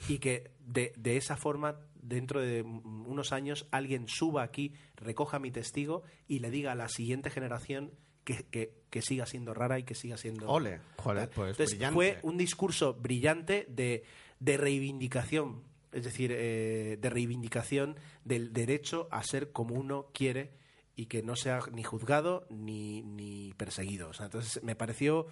[0.10, 5.52] y que de, de esa forma, dentro de unos años, alguien suba aquí, recoja mi
[5.52, 7.92] testigo y le diga a la siguiente generación
[8.26, 10.48] que, que- que siga siendo rara y que siga siendo...
[10.50, 11.94] Ole, joder, pues Entonces, brillante.
[11.94, 14.04] fue un discurso brillante de,
[14.40, 15.64] de reivindicación,
[15.96, 20.52] es decir, eh, de reivindicación del derecho a ser como uno quiere
[20.96, 24.10] y que no sea ni juzgado ni, ni perseguido.
[24.10, 25.28] O sea, entonces, me pareció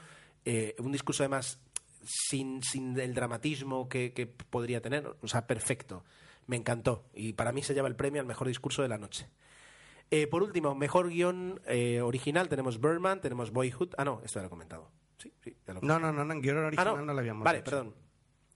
[0.46, 1.60] eh, un discurso además
[2.04, 6.04] sin, sin el dramatismo que, que podría tener, o sea, perfecto.
[6.48, 9.30] Me encantó y para mí se lleva el premio al mejor discurso de la noche.
[10.12, 13.94] Eh, por último, mejor guion eh, original tenemos Birdman, tenemos Boyhood.
[13.98, 14.92] Ah, no, esto ya lo he comentado.
[15.18, 17.06] Sí, sí, ya lo he No, no, no, no, en guion Ah, original no.
[17.06, 17.72] no, lo habíamos Vale, hecho.
[17.72, 17.96] perdón.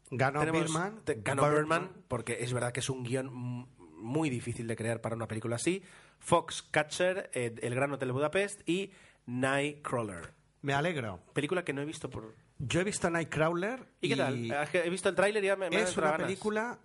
[0.10, 1.02] Ganó Tenemos- Birdman.
[1.04, 5.02] te- ganó Birdman, porque es verdad que es un guion m- muy difícil de crear
[5.02, 5.84] para una película así.
[6.20, 8.92] Foxcatcher, eh, El Gran Hotel Budapest y
[9.26, 10.34] Nightcrawler.
[10.62, 11.20] Me alegro.
[11.34, 12.36] Película que no he visto por...
[12.60, 13.86] Yo he visto Nightcrawler.
[14.02, 14.52] ¿Y qué tal?
[14.52, 16.28] Es que He visto el tráiler y ya me, me han es entrado una ganas.
[16.28, 16.80] película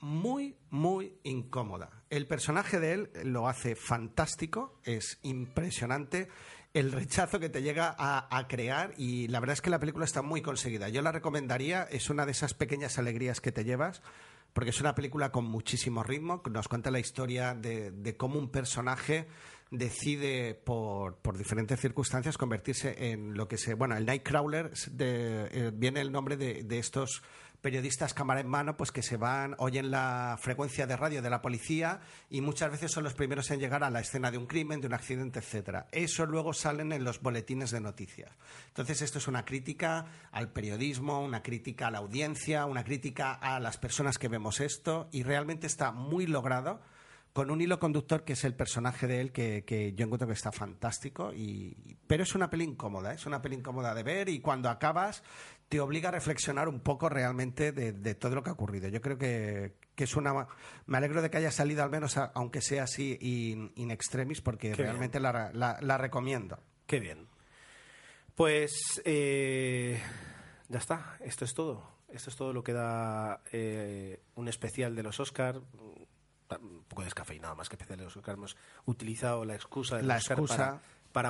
[0.00, 2.02] muy, muy incómoda.
[2.10, 6.28] El personaje de él lo hace fantástico, es impresionante
[6.74, 10.22] el rechazo que te llega a, crear y la verdad es que la película está
[10.22, 10.88] muy conseguida.
[10.88, 14.02] Yo la recomendaría, es una de esas pequeñas alegrías que te llevas
[14.52, 19.26] porque es una película con muchísimo ritmo, nos cuenta la historia de, cómo un personaje
[19.70, 23.74] decide por, diferentes circunstancias convertirse en lo que se...
[23.74, 27.22] Bueno, el Nightcrawler eh, viene el nombre de estos
[27.64, 31.40] periodistas cámara en mano, pues que se van, oyen la frecuencia de radio de la
[31.40, 34.82] policía y muchas veces son los primeros en llegar a la escena de un crimen,
[34.82, 35.86] de un accidente, etcétera.
[35.90, 38.30] Eso luego salen en los boletines de noticias.
[38.68, 43.58] Entonces esto es una crítica al periodismo, una crítica a la audiencia, una crítica a
[43.60, 46.82] las personas que vemos esto y realmente está muy logrado
[47.34, 50.34] con un hilo conductor que es el personaje de él que, que yo encuentro que
[50.34, 54.38] está fantástico y pero es una peli incómoda, es una peli incómoda de ver y
[54.38, 55.24] cuando acabas
[55.74, 58.86] te obliga a reflexionar un poco realmente de, todo lo que ha ocurrido.
[58.86, 60.46] Yo creo que, es una...
[60.86, 63.18] Me alegro de que haya salido al menos, aunque sea así,
[63.74, 66.60] in, extremis, porque realmente la, recomiendo.
[66.86, 67.26] Qué bien.
[68.36, 70.00] Pues eh,
[70.68, 71.82] ya está, esto es todo.
[72.08, 77.56] Esto es todo lo que da eh, un especial de los Oscars un poco descafeinado
[77.56, 78.38] más que especial de los Oscars.
[78.38, 80.82] Hemos utilizado la excusa de la excusa para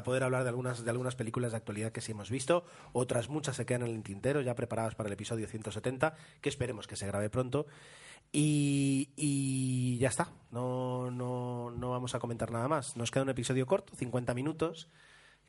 [0.03, 2.65] poder hablar de algunas, de algunas películas de actualidad que sí hemos visto.
[2.93, 6.87] Otras muchas se quedan en el tintero, ya preparadas para el episodio 170, que esperemos
[6.87, 7.67] que se grabe pronto.
[8.33, 12.97] Y, ya está, no, no, no vamos a comentar nada más.
[12.97, 14.89] Nos queda un episodio corto, 50 minutos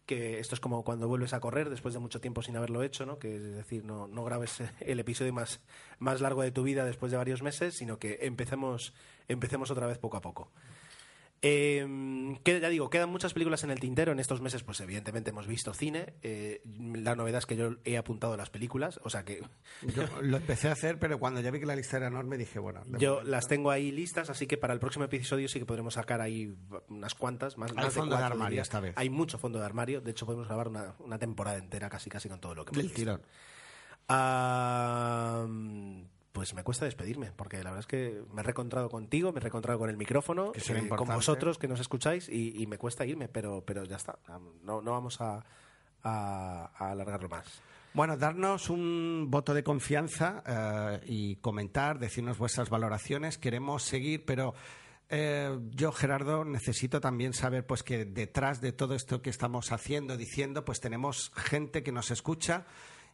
[0.05, 3.05] que esto es como cuando vuelves a correr después de mucho tiempo sin haberlo hecho,
[3.05, 3.17] ¿no?
[3.17, 5.61] Que es decir, no, no grabes el episodio más,
[5.99, 8.93] más largo de tu vida después de varios meses, sino que empecemos,
[9.27, 10.51] empecemos otra vez poco a poco.
[11.47, 14.11] Eh, ya digo, quedan muchas películas en el tintero.
[14.11, 16.15] En estos meses, pues evidentemente hemos visto cine.
[16.23, 16.63] Eh,
[16.95, 19.43] la novedad es que yo he apuntado las películas, o sea que...
[19.95, 22.57] Yo lo empecé a hacer, pero cuando ya vi que la lista era enorme dije,
[22.57, 22.81] bueno...
[22.97, 26.19] Yo las tengo ahí listas, así que para el próximo episodio sí que podremos sacar
[26.19, 26.55] ahí
[26.89, 28.93] unas cuantas, más, Hay fondo de, armario esta vez.
[28.97, 32.27] Hay mucho fondo de armario, de hecho podemos grabar una, una temporada entera casi casi
[32.27, 33.21] con todo lo que hemos Del tirón.
[34.07, 35.45] Ah
[36.35, 39.41] pues me cuesta despedirme, porque la verdad es que me he reencontrado contigo, me he
[39.41, 43.63] reencontrado con el micrófono, eh, con vosotros que nos escucháis y, me cuesta irme, pero,
[43.65, 44.19] pero ya está,
[44.63, 45.41] no, no vamos a,
[46.03, 47.61] alargarlo más.
[47.93, 53.37] Bueno, darnos un voto de confianza eh, y comentar, decirnos vuestras valoraciones.
[53.37, 54.53] Queremos seguir, pero
[55.09, 60.17] eh, yo, Gerardo, necesito también saber pues que detrás de todo esto que estamos haciendo,
[60.17, 62.65] diciendo, pues tenemos gente que nos escucha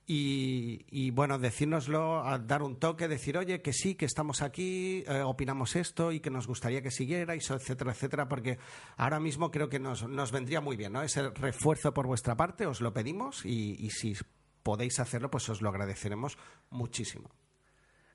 [0.08, 5.76] y, bueno, decírnoslo, dar un toque, decir, oye, que sí, que estamos aquí, eh, opinamos
[5.76, 8.58] esto y que nos gustaría que siguierais, etcétera, etcétera, porque
[8.97, 11.02] ahora mismo creo que nos, nos vendría muy bien, ¿no?
[11.02, 14.16] Ese refuerzo por vuestra parte, os lo pedimos y, si
[14.64, 16.38] podéis hacerlo, pues os lo agradeceremos
[16.70, 17.30] muchísimo.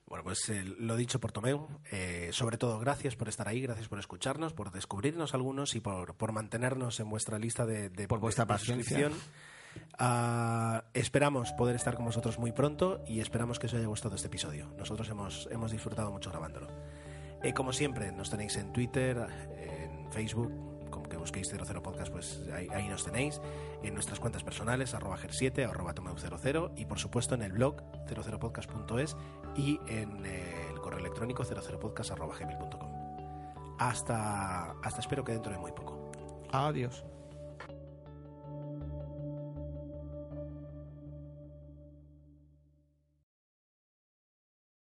[0.06, 3.88] Bueno, pues eh, lo dicho por Tomeu, eh, sobre todo gracias por estar ahí, gracias
[3.88, 8.20] por escucharnos, por descubrirnos algunos y por, por mantenernos en vuestra lista de, de por
[8.20, 9.10] vuestra paciencia.
[9.98, 14.28] Ah, esperamos poder estar con vosotros muy pronto y esperamos que os haya gustado este
[14.28, 14.68] episodio.
[14.78, 16.68] Nosotros hemos, hemos disfrutado mucho grabándolo.
[17.42, 20.52] Eh, como siempre, nos tenéis en Twitter, en Facebook,
[20.90, 23.40] como que busquéis 00 Podcast, pues ahí, nos tenéis.
[23.82, 29.16] En nuestras cuentas personales, arroba ger7, arroba tomeu00 y por supuesto en el blog 00podcast.es
[29.54, 32.12] y en el correo electrónico 00podcast
[33.78, 36.10] Hasta, hasta espero que dentro de muy poco.
[36.52, 37.04] Adiós.